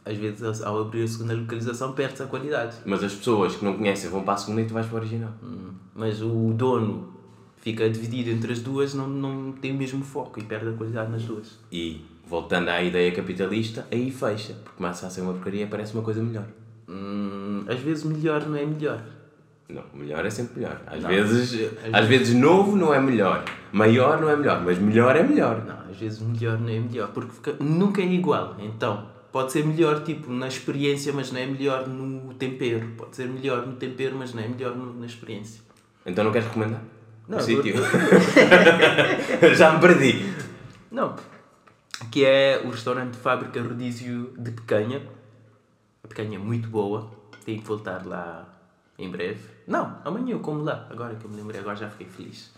Às 0.04 0.18
vezes 0.18 0.62
ao 0.62 0.80
abrir 0.82 1.04
a 1.04 1.08
segunda 1.08 1.34
localização 1.34 1.94
perde-se 1.94 2.22
a 2.24 2.28
qualidade. 2.28 2.76
Mas 2.86 3.04
as 3.04 3.14
pessoas 3.14 3.56
que 3.56 3.66
não 3.66 3.76
conhecem 3.76 4.10
vão 4.10 4.24
para 4.24 4.36
a 4.36 4.38
segunda 4.38 4.62
e 4.62 4.66
tu 4.66 4.74
vais 4.74 4.86
para 4.86 4.98
a 4.98 5.02
original. 5.02 5.32
Hum, 5.44 5.72
Mas 5.96 6.22
o 6.22 6.54
dono 6.54 7.14
fica 7.58 7.90
dividido 7.90 8.30
entre 8.30 8.54
as 8.54 8.60
duas, 8.60 8.94
não, 8.94 9.08
não 9.08 9.52
tem 9.54 9.72
o 9.72 9.76
mesmo 9.76 10.04
foco 10.04 10.40
e 10.40 10.44
perde 10.44 10.70
a 10.70 10.74
qualidade 10.74 11.12
nas 11.12 11.24
duas. 11.24 11.58
E 11.72 12.06
voltando 12.28 12.70
à 12.70 12.84
ideia 12.84 13.12
capitalista, 13.12 13.88
aí 13.92 14.12
fecha, 14.12 14.54
porque 14.64 14.78
começa 14.78 15.08
a 15.08 15.10
ser 15.10 15.22
uma 15.22 15.34
porcaria 15.34 15.64
e 15.64 15.68
parece 15.68 15.94
uma 15.96 16.04
coisa 16.04 16.22
melhor. 16.22 16.46
Hum, 16.88 17.64
às 17.68 17.80
vezes 17.80 18.04
melhor 18.04 18.46
não 18.46 18.56
é 18.56 18.66
melhor. 18.66 19.02
Não, 19.68 19.84
melhor 19.94 20.24
é 20.26 20.30
sempre 20.30 20.60
melhor. 20.60 20.80
Às 20.86 21.02
Não. 21.02 21.10
vezes, 21.10 21.72
às 21.92 22.06
vezes 22.06 22.36
novo 22.36 22.76
não 22.76 22.94
é 22.94 23.00
melhor, 23.02 23.44
maior 23.72 24.22
não 24.22 24.30
é 24.30 24.36
melhor, 24.36 24.62
mas 24.64 24.78
melhor 24.78 25.16
é 25.16 25.24
melhor. 25.24 25.64
Não, 25.66 25.90
às 25.92 25.98
vezes 25.98 26.20
melhor 26.20 26.60
não 26.60 26.70
é 26.70 26.80
melhor, 26.80 27.08
porque 27.10 27.32
fica- 27.32 27.56
nunca 27.60 28.02
é 28.02 28.06
igual. 28.06 28.56
Então, 28.60 29.10
pode 29.32 29.52
ser 29.52 29.66
melhor 29.66 30.04
tipo 30.04 30.32
na 30.32 30.48
experiência, 30.48 31.12
mas 31.12 31.32
não 31.32 31.40
é 31.40 31.48
melhor 31.48 31.88
no 31.88 32.34
tempero. 32.36 32.90
Pode 32.96 33.16
ser 33.16 33.28
melhor 33.28 33.66
no 33.66 33.74
tempero, 33.74 34.16
mas 34.16 34.34
não 34.36 34.44
é 34.44 34.48
melhor 34.48 34.76
no- 34.76 34.94
na 35.00 35.06
experiência. 35.08 35.62
Então 36.06 36.24
não 36.24 36.32
queres 36.32 36.48
recomendar? 36.48 36.82
Não, 37.28 37.40
o 37.40 37.42
sítio. 37.42 37.74
Já 39.58 39.72
me 39.74 39.80
perdi. 39.80 40.32
Não, 40.92 41.16
que 42.12 42.24
é 42.24 42.62
o 42.64 42.70
restaurante 42.70 43.18
Fábrica 43.18 43.62
Rodízio 43.62 44.32
de 44.38 44.52
Pecanha. 44.52 45.02
A 46.04 46.08
pecanha 46.08 46.36
é 46.36 46.40
muito 46.40 46.70
boa, 46.70 47.10
tenho 47.44 47.60
que 47.60 47.68
voltar 47.68 48.06
lá 48.06 48.48
em 48.98 49.10
breve. 49.10 49.40
Não, 49.68 49.98
amanhã 50.06 50.32
eu 50.34 50.40
como 50.40 50.64
lá, 50.64 50.88
agora 50.90 51.16
que 51.16 51.26
eu 51.26 51.30
me 51.30 51.38
lembrei, 51.38 51.60
agora 51.60 51.76
já 51.76 51.90
fiquei 51.90 52.08
feliz. 52.08 52.52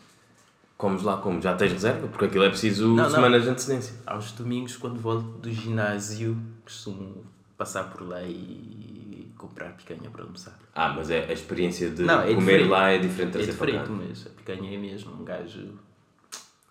Comes 0.78 1.02
lá 1.02 1.18
como? 1.18 1.42
Já 1.42 1.56
tens 1.56 1.72
reserva? 1.72 2.08
Porque 2.08 2.26
aquilo 2.26 2.44
é 2.44 2.50
preciso 2.50 2.88
Não, 2.90 3.04
não. 3.06 3.10
semanas 3.10 3.44
de 3.44 3.50
antecedência. 3.50 3.96
Aos 4.06 4.32
domingos, 4.34 4.78
quando 4.78 5.00
volto 5.00 5.24
do 5.40 5.52
ginásio, 5.52 6.38
costumo 6.64 7.26
passar 7.58 7.86
por 7.86 8.08
lá 8.08 8.22
e 8.22 9.32
comprar 9.38 9.70
picanha 9.72 10.10
para 10.12 10.24
almoçar. 10.24 10.58
Ah, 10.76 10.90
mas 10.96 11.10
é, 11.10 11.26
a 11.26 11.34
experiência 11.34 11.90
de 11.90 12.04
Não, 12.04 12.22
é 12.22 12.26
comer 12.36 12.38
diferente. 12.60 12.68
lá 12.70 12.90
é 12.92 12.98
diferente 13.00 13.38
de 13.38 13.44
É 13.44 13.46
diferente, 13.48 13.90
mas 13.90 14.28
a 14.28 14.30
picanha 14.30 14.72
é 14.76 14.78
mesmo 14.78 15.14
um 15.20 15.24
gajo. 15.24 15.68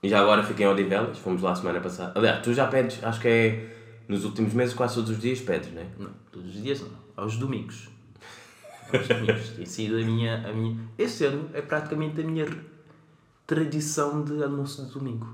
E 0.02 0.08
já 0.08 0.20
agora 0.20 0.42
fiquei 0.44 0.64
em 0.64 0.68
Odivelas, 0.68 1.18
fomos 1.18 1.42
lá 1.42 1.50
a 1.50 1.56
semana 1.56 1.80
passada. 1.80 2.12
Aliás, 2.16 2.40
tu 2.44 2.54
já 2.54 2.68
pedes, 2.68 3.02
acho 3.02 3.20
que 3.20 3.26
é 3.26 3.76
nos 4.06 4.24
últimos 4.24 4.52
meses, 4.54 4.72
quase 4.72 4.94
todos 4.94 5.10
os 5.10 5.18
dias 5.18 5.40
pedes, 5.40 5.72
não 5.72 5.82
é? 5.82 5.86
Não, 5.98 6.10
todos 6.30 6.54
os 6.54 6.62
dias 6.62 6.80
não, 6.80 6.90
aos 7.16 7.36
domingos. 7.36 7.88
Aos 8.92 9.08
domingos. 9.08 9.48
Tem 9.50 9.66
sido 9.66 9.96
a 9.96 10.00
minha, 10.00 10.48
a 10.48 10.52
minha. 10.52 10.78
Este 10.96 11.24
ano 11.24 11.50
é 11.52 11.60
praticamente 11.60 12.20
a 12.20 12.24
minha 12.24 12.46
tradição 13.46 14.24
de 14.24 14.42
almoço 14.42 14.86
de 14.86 14.92
domingo. 14.92 15.28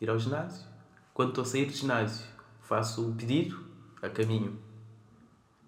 Ir 0.00 0.10
ao 0.10 0.18
ginásio. 0.18 0.66
Quando 1.12 1.30
estou 1.30 1.42
a 1.42 1.46
sair 1.46 1.66
do 1.66 1.72
ginásio, 1.72 2.26
faço 2.62 3.08
o 3.08 3.14
pedido, 3.14 3.64
a 4.02 4.08
caminho. 4.08 4.58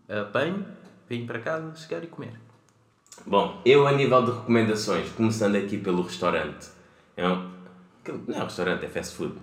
Apanho, 0.09 0.67
venho 1.09 1.27
para 1.27 1.39
casa, 1.41 1.75
chegar 1.77 2.03
e 2.03 2.07
comer. 2.07 2.39
Bom, 3.25 3.61
eu 3.65 3.87
a 3.87 3.93
nível 3.93 4.25
de 4.25 4.33
recomendações, 4.33 5.11
começando 5.11 5.57
aqui 5.57 5.79
pelo 5.79 6.03
restaurante. 6.03 6.69
É 7.17 7.27
um, 7.27 7.51
não 8.27 8.37
é 8.37 8.41
um 8.41 8.45
restaurante, 8.45 8.85
é 8.85 8.89
fast 8.89 9.17
food. 9.17 9.35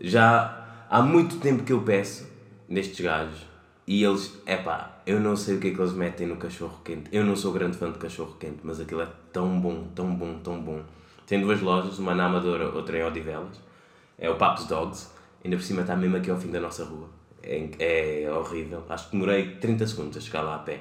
Já 0.00 0.86
há 0.90 1.02
muito 1.02 1.38
tempo 1.38 1.62
que 1.62 1.72
eu 1.72 1.82
peço 1.82 2.26
nestes 2.68 3.00
gajos 3.00 3.46
e 3.86 4.02
eles, 4.02 4.38
epá, 4.46 4.93
eu 5.06 5.20
não 5.20 5.36
sei 5.36 5.56
o 5.56 5.60
que 5.60 5.68
é 5.68 5.70
que 5.72 5.80
eles 5.80 5.92
metem 5.92 6.26
no 6.26 6.36
cachorro 6.36 6.80
quente. 6.84 7.08
Eu 7.12 7.24
não 7.24 7.36
sou 7.36 7.52
grande 7.52 7.76
fã 7.76 7.90
de 7.90 7.98
cachorro 7.98 8.36
quente, 8.38 8.60
mas 8.62 8.80
aquilo 8.80 9.02
é 9.02 9.08
tão 9.32 9.60
bom, 9.60 9.88
tão 9.94 10.14
bom, 10.14 10.38
tão 10.42 10.60
bom. 10.60 10.82
Tem 11.26 11.40
duas 11.40 11.60
lojas, 11.60 11.98
uma 11.98 12.14
na 12.14 12.26
Amadora, 12.26 12.68
outra 12.70 12.98
em 12.98 13.04
Odivelas. 13.04 13.60
É 14.18 14.30
o 14.30 14.36
Papos 14.36 14.66
Dogs, 14.66 15.08
ainda 15.44 15.56
por 15.56 15.62
cima 15.62 15.82
está 15.82 15.96
mesmo 15.96 16.16
aqui 16.16 16.30
ao 16.30 16.38
fim 16.38 16.50
da 16.50 16.60
nossa 16.60 16.84
rua. 16.84 17.08
É, 17.42 18.22
é 18.22 18.32
horrível. 18.32 18.82
Acho 18.88 19.06
que 19.06 19.12
demorei 19.12 19.56
30 19.56 19.86
segundos 19.86 20.16
a 20.16 20.20
chegar 20.20 20.42
lá 20.42 20.56
a 20.56 20.58
pé. 20.58 20.80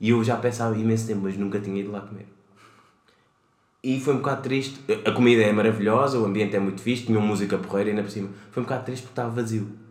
E 0.00 0.10
eu 0.10 0.22
já 0.22 0.38
há 0.38 0.78
imenso 0.78 1.06
tempo, 1.06 1.22
mas 1.22 1.36
nunca 1.36 1.58
tinha 1.60 1.80
ido 1.80 1.90
lá 1.90 2.00
comer. 2.00 2.26
E 3.82 4.00
foi 4.00 4.14
um 4.14 4.18
bocado 4.18 4.42
triste. 4.42 4.80
A 5.06 5.12
comida 5.12 5.42
é 5.42 5.52
maravilhosa, 5.52 6.18
o 6.18 6.24
ambiente 6.24 6.56
é 6.56 6.58
muito 6.58 6.80
fixe, 6.82 7.04
tinha 7.06 7.20
música 7.20 7.56
porreira 7.58 7.90
ainda 7.90 8.02
por 8.02 8.10
cima. 8.10 8.28
Foi 8.50 8.62
um 8.62 8.64
bocado 8.64 8.84
triste 8.84 9.02
porque 9.02 9.12
estava 9.12 9.30
vazio. 9.30 9.83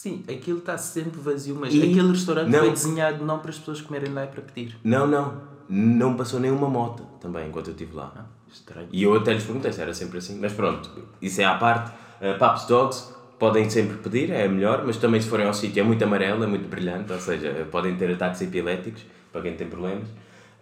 Sim, 0.00 0.24
aquilo 0.30 0.60
está 0.60 0.78
sempre 0.78 1.20
vazio, 1.20 1.54
mas 1.54 1.74
E- 1.74 1.82
aquele 1.82 2.08
restaurante 2.12 2.48
não. 2.48 2.60
foi 2.60 2.70
desenhado 2.70 3.22
não 3.22 3.38
para 3.38 3.50
as 3.50 3.58
pessoas 3.58 3.82
comerem 3.82 4.10
lá, 4.10 4.22
é 4.22 4.26
para 4.26 4.40
pedir. 4.40 4.74
Não, 4.82 5.06
não. 5.06 5.42
Não 5.68 6.16
passou 6.16 6.40
nenhuma 6.40 6.70
moto 6.70 7.02
também 7.20 7.46
enquanto 7.46 7.66
eu 7.66 7.72
estive 7.72 7.94
lá. 7.94 8.10
Ah, 8.16 8.24
estranho. 8.50 8.88
E 8.90 9.02
eu 9.02 9.14
até 9.14 9.34
lhes 9.34 9.44
perguntei 9.44 9.70
se 9.70 9.78
era 9.82 9.92
sempre 9.92 10.16
assim. 10.16 10.38
Mas 10.40 10.54
pronto, 10.54 10.90
isso 11.20 11.42
é 11.42 11.44
à 11.44 11.54
parte. 11.56 11.92
Uh, 12.18 12.38
Paps 12.38 12.64
Dogs 12.64 13.12
podem 13.38 13.68
sempre 13.68 13.98
pedir, 13.98 14.30
é 14.30 14.48
melhor, 14.48 14.84
mas 14.86 14.96
também 14.96 15.20
se 15.20 15.28
forem 15.28 15.46
ao 15.46 15.52
sítio 15.52 15.80
é 15.80 15.84
muito 15.84 16.02
amarelo, 16.02 16.44
é 16.44 16.46
muito 16.46 16.66
brilhante, 16.66 17.12
ou 17.12 17.20
seja, 17.20 17.68
podem 17.70 17.94
ter 17.94 18.10
ataques 18.10 18.40
epiléticos 18.40 19.04
para 19.30 19.42
quem 19.42 19.54
tem 19.54 19.68
problemas. 19.68 20.08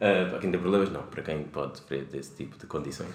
Uh, 0.00 0.30
para 0.30 0.38
quem 0.38 0.50
tem 0.52 0.60
problemas, 0.60 0.92
não, 0.92 1.02
para 1.02 1.22
quem 1.22 1.42
pode 1.42 1.78
sofrer 1.78 2.04
desse 2.04 2.32
tipo 2.36 2.56
de 2.56 2.66
condições. 2.66 3.08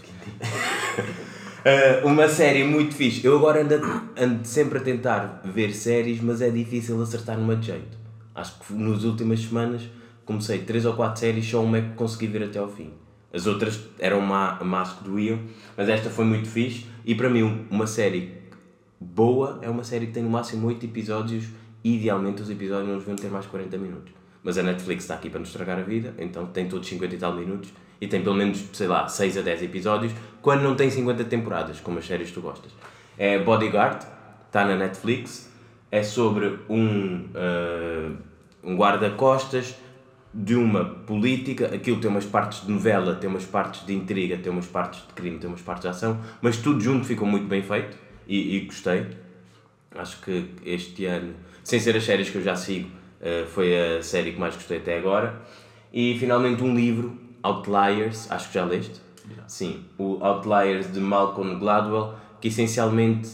Uh, 2.03 2.03
uma 2.05 2.27
série 2.27 2.63
muito 2.65 2.93
fixe. 2.93 3.25
Eu 3.25 3.37
agora 3.37 3.61
ando, 3.61 3.75
ando 4.17 4.45
sempre 4.45 4.79
a 4.79 4.81
tentar 4.81 5.41
ver 5.45 5.73
séries, 5.73 6.19
mas 6.21 6.41
é 6.41 6.49
difícil 6.49 7.01
acertar 7.01 7.37
numa 7.37 7.55
de 7.55 7.67
jeito. 7.67 7.97
Acho 8.35 8.59
que 8.59 8.73
nas 8.73 9.03
últimas 9.05 9.39
semanas 9.39 9.83
comecei 10.25 10.59
três 10.59 10.83
ou 10.85 10.93
quatro 10.93 11.21
séries, 11.21 11.45
só 11.49 11.63
uma 11.63 11.77
é 11.77 11.81
que 11.81 11.89
consegui 11.95 12.27
ver 12.27 12.43
até 12.43 12.59
ao 12.59 12.67
fim. 12.67 12.91
As 13.31 13.47
outras 13.47 13.79
eram 13.97 14.19
má, 14.19 14.59
más 14.63 14.91
que 14.91 15.05
doíam, 15.05 15.39
mas 15.77 15.87
esta 15.87 16.09
foi 16.09 16.25
muito 16.25 16.49
fixe. 16.49 16.85
E 17.05 17.15
para 17.15 17.29
mim, 17.29 17.43
um- 17.43 17.65
uma 17.71 17.87
série 17.87 18.33
boa 18.99 19.59
é 19.61 19.69
uma 19.69 19.83
série 19.85 20.07
que 20.07 20.11
tem 20.13 20.23
no 20.23 20.29
máximo 20.29 20.67
8 20.67 20.85
episódios. 20.85 21.45
Idealmente, 21.83 22.41
os 22.41 22.49
episódios 22.49 22.89
não 22.89 22.97
deviam 22.99 23.15
ter 23.15 23.29
mais 23.29 23.45
40 23.45 23.77
minutos. 23.77 24.13
Mas 24.43 24.57
a 24.57 24.63
Netflix 24.63 25.03
está 25.03 25.15
aqui 25.15 25.29
para 25.29 25.39
nos 25.39 25.49
estragar 25.49 25.79
a 25.79 25.83
vida, 25.83 26.13
então 26.17 26.45
tem 26.45 26.67
todos 26.67 26.87
50 26.87 27.15
e 27.15 27.17
tal 27.17 27.33
minutos. 27.33 27.69
E 28.01 28.07
tem 28.07 28.21
pelo 28.21 28.35
menos, 28.35 28.65
sei 28.73 28.87
lá, 28.87 29.07
6 29.07 29.37
a 29.37 29.41
10 29.41 29.63
episódios, 29.63 30.13
quando 30.41 30.61
não 30.61 30.75
tem 30.75 30.89
50 30.89 31.23
temporadas, 31.25 31.79
como 31.79 31.99
as 31.99 32.05
séries 32.05 32.27
que 32.27 32.33
tu 32.33 32.41
gostas. 32.41 32.71
É 33.17 33.39
Bodyguard, 33.39 34.05
está 34.47 34.65
na 34.65 34.75
Netflix. 34.75 35.49
É 35.89 36.03
sobre 36.03 36.59
um, 36.69 37.29
ah, 37.35 38.11
um 38.63 38.75
guarda-costas 38.75 39.75
de 40.33 40.55
uma 40.55 40.83
política, 40.83 41.67
aquilo 41.67 41.99
tem 41.99 42.09
umas 42.09 42.25
partes 42.25 42.65
de 42.65 42.71
novela, 42.71 43.13
tem 43.13 43.29
umas 43.29 43.45
partes 43.45 43.85
de 43.85 43.93
intriga, 43.93 44.35
tem 44.37 44.51
umas 44.51 44.65
partes 44.65 45.05
de 45.07 45.13
crime, 45.13 45.37
tem 45.37 45.47
umas 45.47 45.61
partes 45.61 45.83
de 45.83 45.89
ação, 45.89 46.19
mas 46.41 46.57
tudo 46.57 46.81
junto 46.81 47.05
ficou 47.05 47.27
muito 47.27 47.45
bem 47.45 47.61
feito 47.61 47.95
e, 48.27 48.57
e 48.57 48.59
gostei. 48.61 49.05
Acho 49.95 50.19
que 50.21 50.49
este 50.65 51.05
ano, 51.05 51.35
sem 51.63 51.79
ser 51.79 51.95
as 51.95 52.03
séries 52.03 52.31
que 52.31 52.37
eu 52.37 52.41
já 52.41 52.55
sigo, 52.55 52.89
eh, 53.23 53.45
foi 53.47 53.73
a 53.75 54.03
série 54.03 54.33
que 54.33 54.39
mais 54.39 54.53
gostei 54.53 54.77
até 54.77 54.97
agora. 54.97 55.41
E 55.93 56.17
finalmente 56.19 56.61
um 56.61 56.75
livro, 56.75 57.17
Outliers, 57.41 58.29
acho 58.29 58.49
que 58.49 58.55
já 58.55 58.65
leste? 58.65 59.01
Sim, 59.47 59.85
o 59.97 60.17
Outliers 60.21 60.91
de 60.91 60.99
Malcolm 60.99 61.57
Gladwell, 61.57 62.15
que 62.41 62.49
essencialmente 62.49 63.29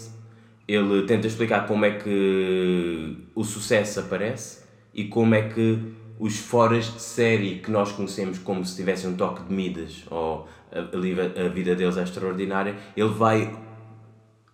ele 0.68 1.04
tenta 1.08 1.26
explicar 1.26 1.66
como 1.66 1.86
é 1.86 1.92
que 1.92 3.18
o 3.34 3.44
sucesso 3.44 4.02
aparece 4.02 4.64
e 4.94 5.06
como 5.06 5.34
é 5.34 5.50
que 5.50 5.80
os 6.20 6.38
foras 6.38 6.94
de 6.94 7.02
série 7.02 7.56
que 7.56 7.72
nós 7.72 7.92
conhecemos 7.92 8.38
como 8.38 8.64
se 8.64 8.76
tivessem 8.76 9.10
um 9.10 9.16
toque 9.16 9.42
de 9.44 9.54
Midas 9.54 10.04
ou 10.12 10.48
a, 10.72 10.80
a 11.46 11.50
vida 11.50 11.76
deles 11.76 11.98
é 11.98 12.04
extraordinária, 12.04 12.76
ele 12.96 13.10
vai 13.10 13.58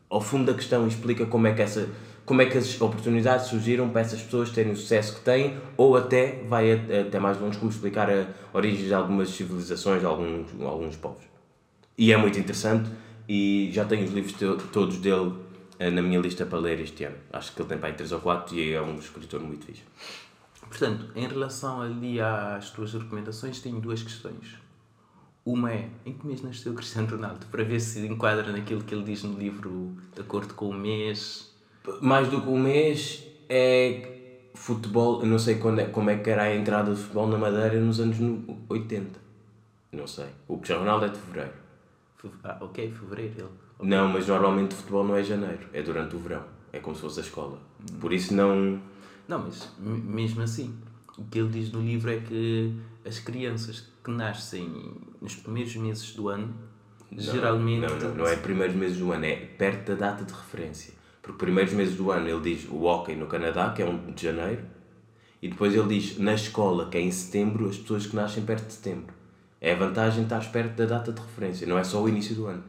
ao 0.09 0.21
fundo 0.21 0.45
da 0.45 0.53
questão 0.53 0.85
e 0.85 0.87
explica 0.87 1.25
como 1.25 1.47
é 1.47 1.53
que 1.53 1.61
essa 1.61 1.89
como 2.25 2.41
é 2.41 2.45
que 2.47 2.57
as 2.57 2.79
oportunidades 2.81 3.47
surgiram 3.47 3.89
para 3.89 4.01
essas 4.01 4.21
pessoas 4.21 4.49
terem 4.49 4.71
o 4.71 4.75
sucesso 4.75 5.15
que 5.15 5.21
têm 5.21 5.57
ou 5.77 5.95
até 5.95 6.41
vai 6.47 6.71
até 6.71 7.19
mais 7.19 7.39
longe 7.39 7.57
como 7.57 7.69
explicar 7.71 8.09
a 8.09 8.25
origem 8.53 8.87
de 8.87 8.93
algumas 8.93 9.29
civilizações, 9.29 9.99
de 9.99 10.05
alguns, 10.05 10.47
alguns 10.61 10.95
povos. 10.95 11.23
E 11.97 12.11
é 12.11 12.17
muito 12.17 12.39
interessante 12.39 12.89
e 13.29 13.69
já 13.71 13.85
tenho 13.85 14.03
os 14.05 14.11
livros 14.11 14.33
to- 14.33 14.57
todos 14.73 14.97
dele 14.97 15.33
eh, 15.79 15.89
na 15.91 16.01
minha 16.01 16.19
lista 16.19 16.45
para 16.45 16.57
ler 16.59 16.79
este 16.79 17.03
ano. 17.03 17.15
Acho 17.31 17.53
que 17.53 17.61
ele 17.61 17.69
tem 17.69 17.77
para 17.77 17.89
aí 17.89 17.93
3 17.95 18.11
ou 18.11 18.19
4 18.19 18.55
e 18.55 18.73
é 18.73 18.81
um 18.81 18.95
escritor 18.97 19.39
muito 19.41 19.65
fixe. 19.65 19.83
Portanto, 20.67 21.05
em 21.15 21.27
relação 21.27 21.81
ali 21.81 22.19
às 22.19 22.69
tuas 22.71 22.93
recomendações, 22.93 23.59
tenho 23.59 23.79
duas 23.79 24.01
questões. 24.01 24.55
Uma 25.45 25.71
é, 25.71 25.89
em 26.05 26.13
que 26.13 26.25
mês 26.25 26.41
nasceu 26.41 26.73
Cristiano 26.73 27.07
Ronaldo? 27.07 27.45
Para 27.47 27.63
ver 27.63 27.79
se 27.79 28.05
enquadra 28.07 28.51
naquilo 28.51 28.83
que 28.83 28.95
ele 28.95 29.03
diz 29.03 29.21
no 29.23 29.37
livro, 29.37 29.95
de 30.15 30.21
acordo 30.21 30.53
com 30.55 30.69
o 30.69 30.73
mês. 30.73 31.54
Mais 32.01 32.27
do 32.29 32.41
que 32.41 32.47
um 32.49 32.59
mês 32.59 33.23
é 33.49 34.11
futebol, 34.53 35.21
eu 35.21 35.27
não 35.27 35.37
sei 35.39 35.55
quando 35.55 35.79
é, 35.79 35.85
como 35.85 36.09
é 36.09 36.17
que 36.17 36.29
era 36.29 36.43
a 36.43 36.55
entrada 36.55 36.93
de 36.93 36.99
futebol 36.99 37.27
na 37.27 37.37
Madeira 37.37 37.79
nos 37.79 37.99
anos 37.99 38.17
no- 38.19 38.59
80. 38.69 39.19
Não 39.91 40.07
sei. 40.07 40.25
O 40.47 40.57
Cristiano 40.57 40.81
Ronaldo 40.81 41.05
é 41.05 41.09
de 41.09 41.17
Fevereiro. 41.17 41.53
Fe- 42.17 42.29
Ah, 42.43 42.57
ok, 42.61 42.91
fevereiro 42.91 43.33
ele. 43.37 43.49
Não, 43.89 44.07
mas 44.07 44.27
normalmente 44.27 44.71
o 44.73 44.75
futebol 44.75 45.03
não 45.03 45.15
é 45.15 45.23
janeiro, 45.23 45.67
é 45.73 45.81
durante 45.81 46.15
o 46.15 46.19
verão. 46.19 46.43
É 46.71 46.79
como 46.79 46.95
se 46.95 47.01
fosse 47.01 47.19
a 47.19 47.23
escola. 47.23 47.59
Por 47.99 48.11
isso 48.13 48.33
não. 48.33 48.81
Não, 49.27 49.39
mas 49.39 49.69
mesmo 49.79 50.41
assim, 50.41 50.73
o 51.17 51.23
que 51.25 51.39
ele 51.39 51.49
diz 51.49 51.71
no 51.71 51.81
livro 51.81 52.11
é 52.11 52.19
que 52.19 52.73
as 53.05 53.19
crianças 53.19 53.87
que 54.03 54.11
nascem 54.11 54.93
nos 55.21 55.35
primeiros 55.35 55.75
meses 55.75 56.13
do 56.13 56.29
ano, 56.29 56.53
geralmente. 57.11 57.81
Não, 57.81 57.97
não, 58.09 58.15
não 58.15 58.27
é 58.27 58.35
primeiros 58.35 58.75
meses 58.75 58.97
do 58.97 59.11
ano, 59.11 59.25
é 59.25 59.35
perto 59.35 59.95
da 59.95 60.11
data 60.11 60.23
de 60.23 60.33
referência. 60.33 60.93
Porque 61.25 61.39
primeiros 61.39 61.73
meses 61.73 61.95
do 61.95 62.11
ano 62.11 62.29
ele 62.29 62.39
diz 62.41 62.69
o 62.69 62.83
hockey 62.83 63.15
no 63.15 63.25
Canadá, 63.25 63.71
que 63.71 63.81
é 63.81 63.85
1 63.85 64.11
de 64.11 64.21
janeiro, 64.21 64.63
e 65.41 65.49
depois 65.49 65.73
ele 65.73 65.87
diz 65.87 66.19
na 66.19 66.35
escola, 66.35 66.87
que 66.87 66.99
é 66.99 67.01
em 67.01 67.09
setembro, 67.09 67.67
as 67.67 67.77
pessoas 67.77 68.05
que 68.05 68.15
nascem 68.15 68.45
perto 68.45 68.67
de 68.67 68.73
setembro. 68.73 69.11
É 69.59 69.73
a 69.73 69.75
vantagem 69.75 70.19
de 70.19 70.25
estar 70.25 70.51
perto 70.51 70.75
da 70.75 70.85
data 70.85 71.11
de 71.11 71.19
referência, 71.19 71.65
não 71.65 71.79
é 71.79 71.83
só 71.83 72.03
o 72.03 72.07
início 72.07 72.35
do 72.35 72.45
ano. 72.45 72.63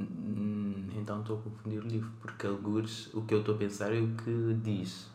Hum, 0.00 0.86
Então 0.94 1.18
estou 1.18 1.38
a 1.38 1.42
confundir 1.42 1.80
o 1.80 1.88
livro, 1.88 2.08
porque 2.20 2.46
algures, 2.46 3.12
o 3.12 3.22
que 3.22 3.34
eu 3.34 3.40
estou 3.40 3.56
a 3.56 3.58
pensar 3.58 3.92
é 3.92 3.98
o 3.98 4.06
que 4.06 4.54
diz 4.62 5.10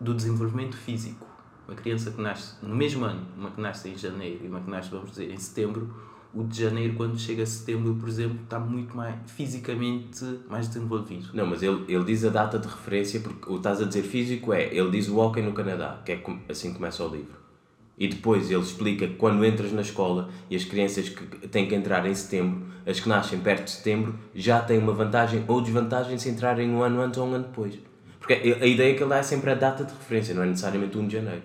do 0.00 0.12
desenvolvimento 0.12 0.76
físico. 0.76 1.24
Uma 1.68 1.76
criança 1.76 2.10
que 2.10 2.20
nasce 2.20 2.56
no 2.60 2.74
mesmo 2.74 3.04
ano, 3.04 3.24
uma 3.36 3.52
que 3.52 3.60
nasce 3.60 3.88
em 3.88 3.96
janeiro 3.96 4.44
e 4.44 4.48
uma 4.48 4.60
que 4.60 4.68
nasce, 4.68 4.90
vamos 4.90 5.10
dizer, 5.10 5.30
em 5.30 5.38
setembro, 5.38 5.94
o 6.32 6.44
de 6.44 6.60
janeiro, 6.60 6.94
quando 6.94 7.18
chega 7.18 7.42
a 7.42 7.46
setembro, 7.46 7.94
por 7.94 8.08
exemplo, 8.08 8.38
está 8.42 8.58
muito 8.58 8.96
mais 8.96 9.16
fisicamente 9.26 10.24
mais 10.48 10.68
desenvolvido. 10.68 11.28
Não, 11.34 11.46
mas 11.46 11.62
ele, 11.62 11.84
ele 11.88 12.04
diz 12.04 12.24
a 12.24 12.30
data 12.30 12.58
de 12.58 12.68
referência, 12.68 13.20
porque 13.20 13.48
o 13.48 13.52
que 13.52 13.56
estás 13.56 13.80
a 13.82 13.84
dizer 13.84 14.02
físico 14.02 14.52
é, 14.52 14.72
ele 14.74 14.90
diz 14.90 15.08
o 15.08 15.18
hockey 15.18 15.42
no 15.42 15.52
Canadá, 15.52 16.00
que 16.04 16.12
é 16.12 16.22
assim 16.48 16.70
que 16.70 16.76
começa 16.76 17.04
o 17.04 17.08
livro. 17.08 17.40
E 17.98 18.08
depois 18.08 18.50
ele 18.50 18.62
explica 18.62 19.06
que 19.06 19.14
quando 19.14 19.44
entras 19.44 19.72
na 19.72 19.82
escola 19.82 20.30
e 20.48 20.56
as 20.56 20.64
crianças 20.64 21.08
que 21.08 21.48
têm 21.48 21.68
que 21.68 21.74
entrar 21.74 22.06
em 22.06 22.14
setembro, 22.14 22.66
as 22.86 22.98
que 22.98 23.08
nascem 23.08 23.40
perto 23.40 23.64
de 23.64 23.72
setembro, 23.72 24.18
já 24.34 24.62
têm 24.62 24.78
uma 24.78 24.92
vantagem 24.92 25.44
ou 25.46 25.60
desvantagem 25.60 26.16
se 26.16 26.30
entrarem 26.30 26.70
um 26.70 26.82
ano 26.82 27.02
antes 27.02 27.18
ou 27.18 27.26
um 27.26 27.34
ano 27.34 27.44
depois. 27.44 27.78
Porque 28.18 28.32
a 28.32 28.66
ideia 28.66 28.94
que 28.94 29.02
ele 29.02 29.10
dá 29.10 29.18
é 29.18 29.22
sempre 29.22 29.50
a 29.50 29.54
data 29.54 29.84
de 29.84 29.92
referência, 29.92 30.34
não 30.34 30.42
é 30.42 30.46
necessariamente 30.46 30.96
1 30.96 31.08
de 31.08 31.12
janeiro. 31.12 31.42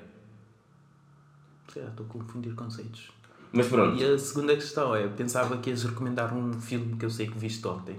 Sei 1.73 1.81
lá, 1.81 1.89
estou 1.89 2.05
a 2.05 2.09
confundir 2.09 2.53
conceitos. 2.53 3.14
Mas 3.55 3.67
pronto, 3.67 3.95
E 4.01 4.03
a 4.05 4.19
segunda 4.19 4.53
questão 4.55 4.93
é, 4.93 5.07
pensava 5.07 5.57
que 5.57 5.69
ias 5.69 5.83
recomendar 5.83 6.33
um 6.33 6.59
filme 6.59 6.97
que 6.97 7.05
eu 7.05 7.09
sei 7.09 7.27
que 7.27 7.37
viste 7.37 7.65
ontem. 7.67 7.97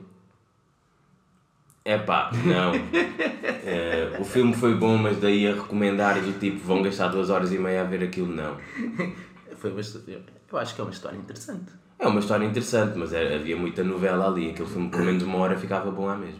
é 1.85 1.97
pá, 1.99 2.31
não. 2.45 2.73
Eh, 3.69 4.17
o 4.21 4.25
filme 4.25 4.55
foi 4.55 4.77
bom, 4.77 4.97
mas 4.97 5.19
daí 5.19 5.45
a 5.49 5.55
recomendar 5.55 6.21
do 6.21 6.39
tipo 6.39 6.59
vão 6.65 6.83
gastar 6.83 7.09
duas 7.09 7.31
horas 7.31 7.53
e 7.53 7.59
meia 7.59 7.81
a 7.81 7.85
ver 7.85 8.05
aquilo, 8.05 8.29
não. 8.33 8.57
Foi 9.57 9.73
bastante, 9.73 10.19
eu 10.53 10.59
acho 10.59 10.75
que 10.75 10.81
é 10.81 10.85
uma 10.85 10.93
história 10.93 11.17
interessante. 11.17 11.73
É 11.99 12.07
uma 12.07 12.21
história 12.21 12.45
interessante, 12.45 12.97
mas 12.97 13.13
era- 13.13 13.35
havia 13.35 13.57
muita 13.57 13.83
novela 13.83 14.29
ali. 14.29 14.51
Aquele 14.51 14.69
filme, 14.69 14.89
pelo 14.89 15.05
menos 15.05 15.23
uma 15.25 15.39
hora, 15.39 15.59
ficava 15.59 15.91
bom 15.91 16.09
à 16.09 16.17
mesma. 16.17 16.39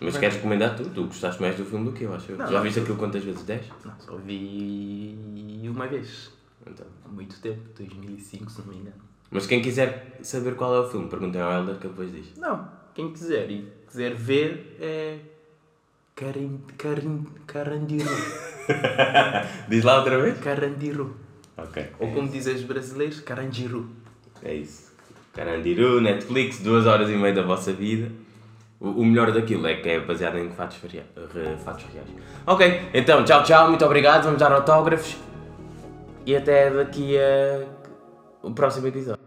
Mas 0.00 0.16
queres 0.18 0.36
recomendar 0.36 0.74
tu? 0.76 0.84
Tu 0.90 1.04
gostaste 1.04 1.40
mais 1.40 1.56
do 1.56 1.64
filme 1.64 1.84
do 1.84 1.92
que 1.92 2.02
eu, 2.04 2.12
acho. 2.14 2.32
Não, 2.32 2.46
Já 2.48 2.60
viste 2.60 2.80
aquilo 2.80 2.96
quantas 2.96 3.22
vezes? 3.22 3.42
10? 3.44 3.66
Não, 3.84 3.94
só 4.00 4.16
vi 4.16 5.16
uma 5.68 5.86
vez. 5.86 6.32
Então. 6.66 6.86
Há 7.04 7.08
muito 7.08 7.38
tempo, 7.40 7.60
2005, 7.76 8.50
se 8.50 8.60
não 8.60 8.68
me 8.68 8.76
engano. 8.80 8.96
Mas 9.30 9.46
quem 9.46 9.60
quiser 9.60 10.18
saber 10.22 10.54
qual 10.54 10.74
é 10.74 10.80
o 10.80 10.88
filme, 10.88 11.08
perguntem 11.08 11.40
ao 11.40 11.52
Helder 11.52 11.76
que 11.76 11.88
depois 11.88 12.12
diz. 12.12 12.36
Não, 12.36 12.68
quem 12.94 13.12
quiser 13.12 13.50
e 13.50 13.68
quiser 13.88 14.14
ver 14.14 14.76
é. 14.80 15.18
Carin, 16.14 16.60
Carin, 16.78 17.26
Carandiru. 17.46 18.08
Diz 19.68 19.82
lá 19.84 19.98
outra 19.98 20.20
vez? 20.20 20.38
Carandiru. 20.38 21.16
Ok. 21.56 21.88
Ou 21.98 22.12
como 22.12 22.28
dizem 22.28 22.54
os 22.54 22.62
brasileiros, 22.62 23.20
Carandiru. 23.20 23.88
É 24.42 24.54
isso. 24.54 24.92
Carandiru, 25.32 26.00
Netflix, 26.00 26.60
duas 26.60 26.86
horas 26.86 27.10
e 27.10 27.14
meia 27.16 27.34
da 27.34 27.42
vossa 27.42 27.72
vida. 27.72 28.12
O, 28.78 28.88
o 28.90 29.04
melhor 29.04 29.32
daquilo 29.32 29.66
é 29.66 29.74
que 29.74 29.88
é 29.88 30.00
baseado 30.00 30.38
em 30.38 30.50
fatos, 30.50 30.76
faria- 30.76 31.06
fatos 31.64 31.84
reais. 31.92 32.08
Ok, 32.46 32.90
então 32.94 33.24
tchau, 33.24 33.42
tchau, 33.42 33.68
muito 33.70 33.84
obrigado. 33.84 34.24
Vamos 34.24 34.38
dar 34.38 34.52
autógrafos. 34.52 35.16
E 36.26 36.34
até 36.34 36.70
daqui 36.70 37.18
a. 37.18 37.66
o 38.42 38.52
próximo 38.52 38.86
episódio. 38.86 39.22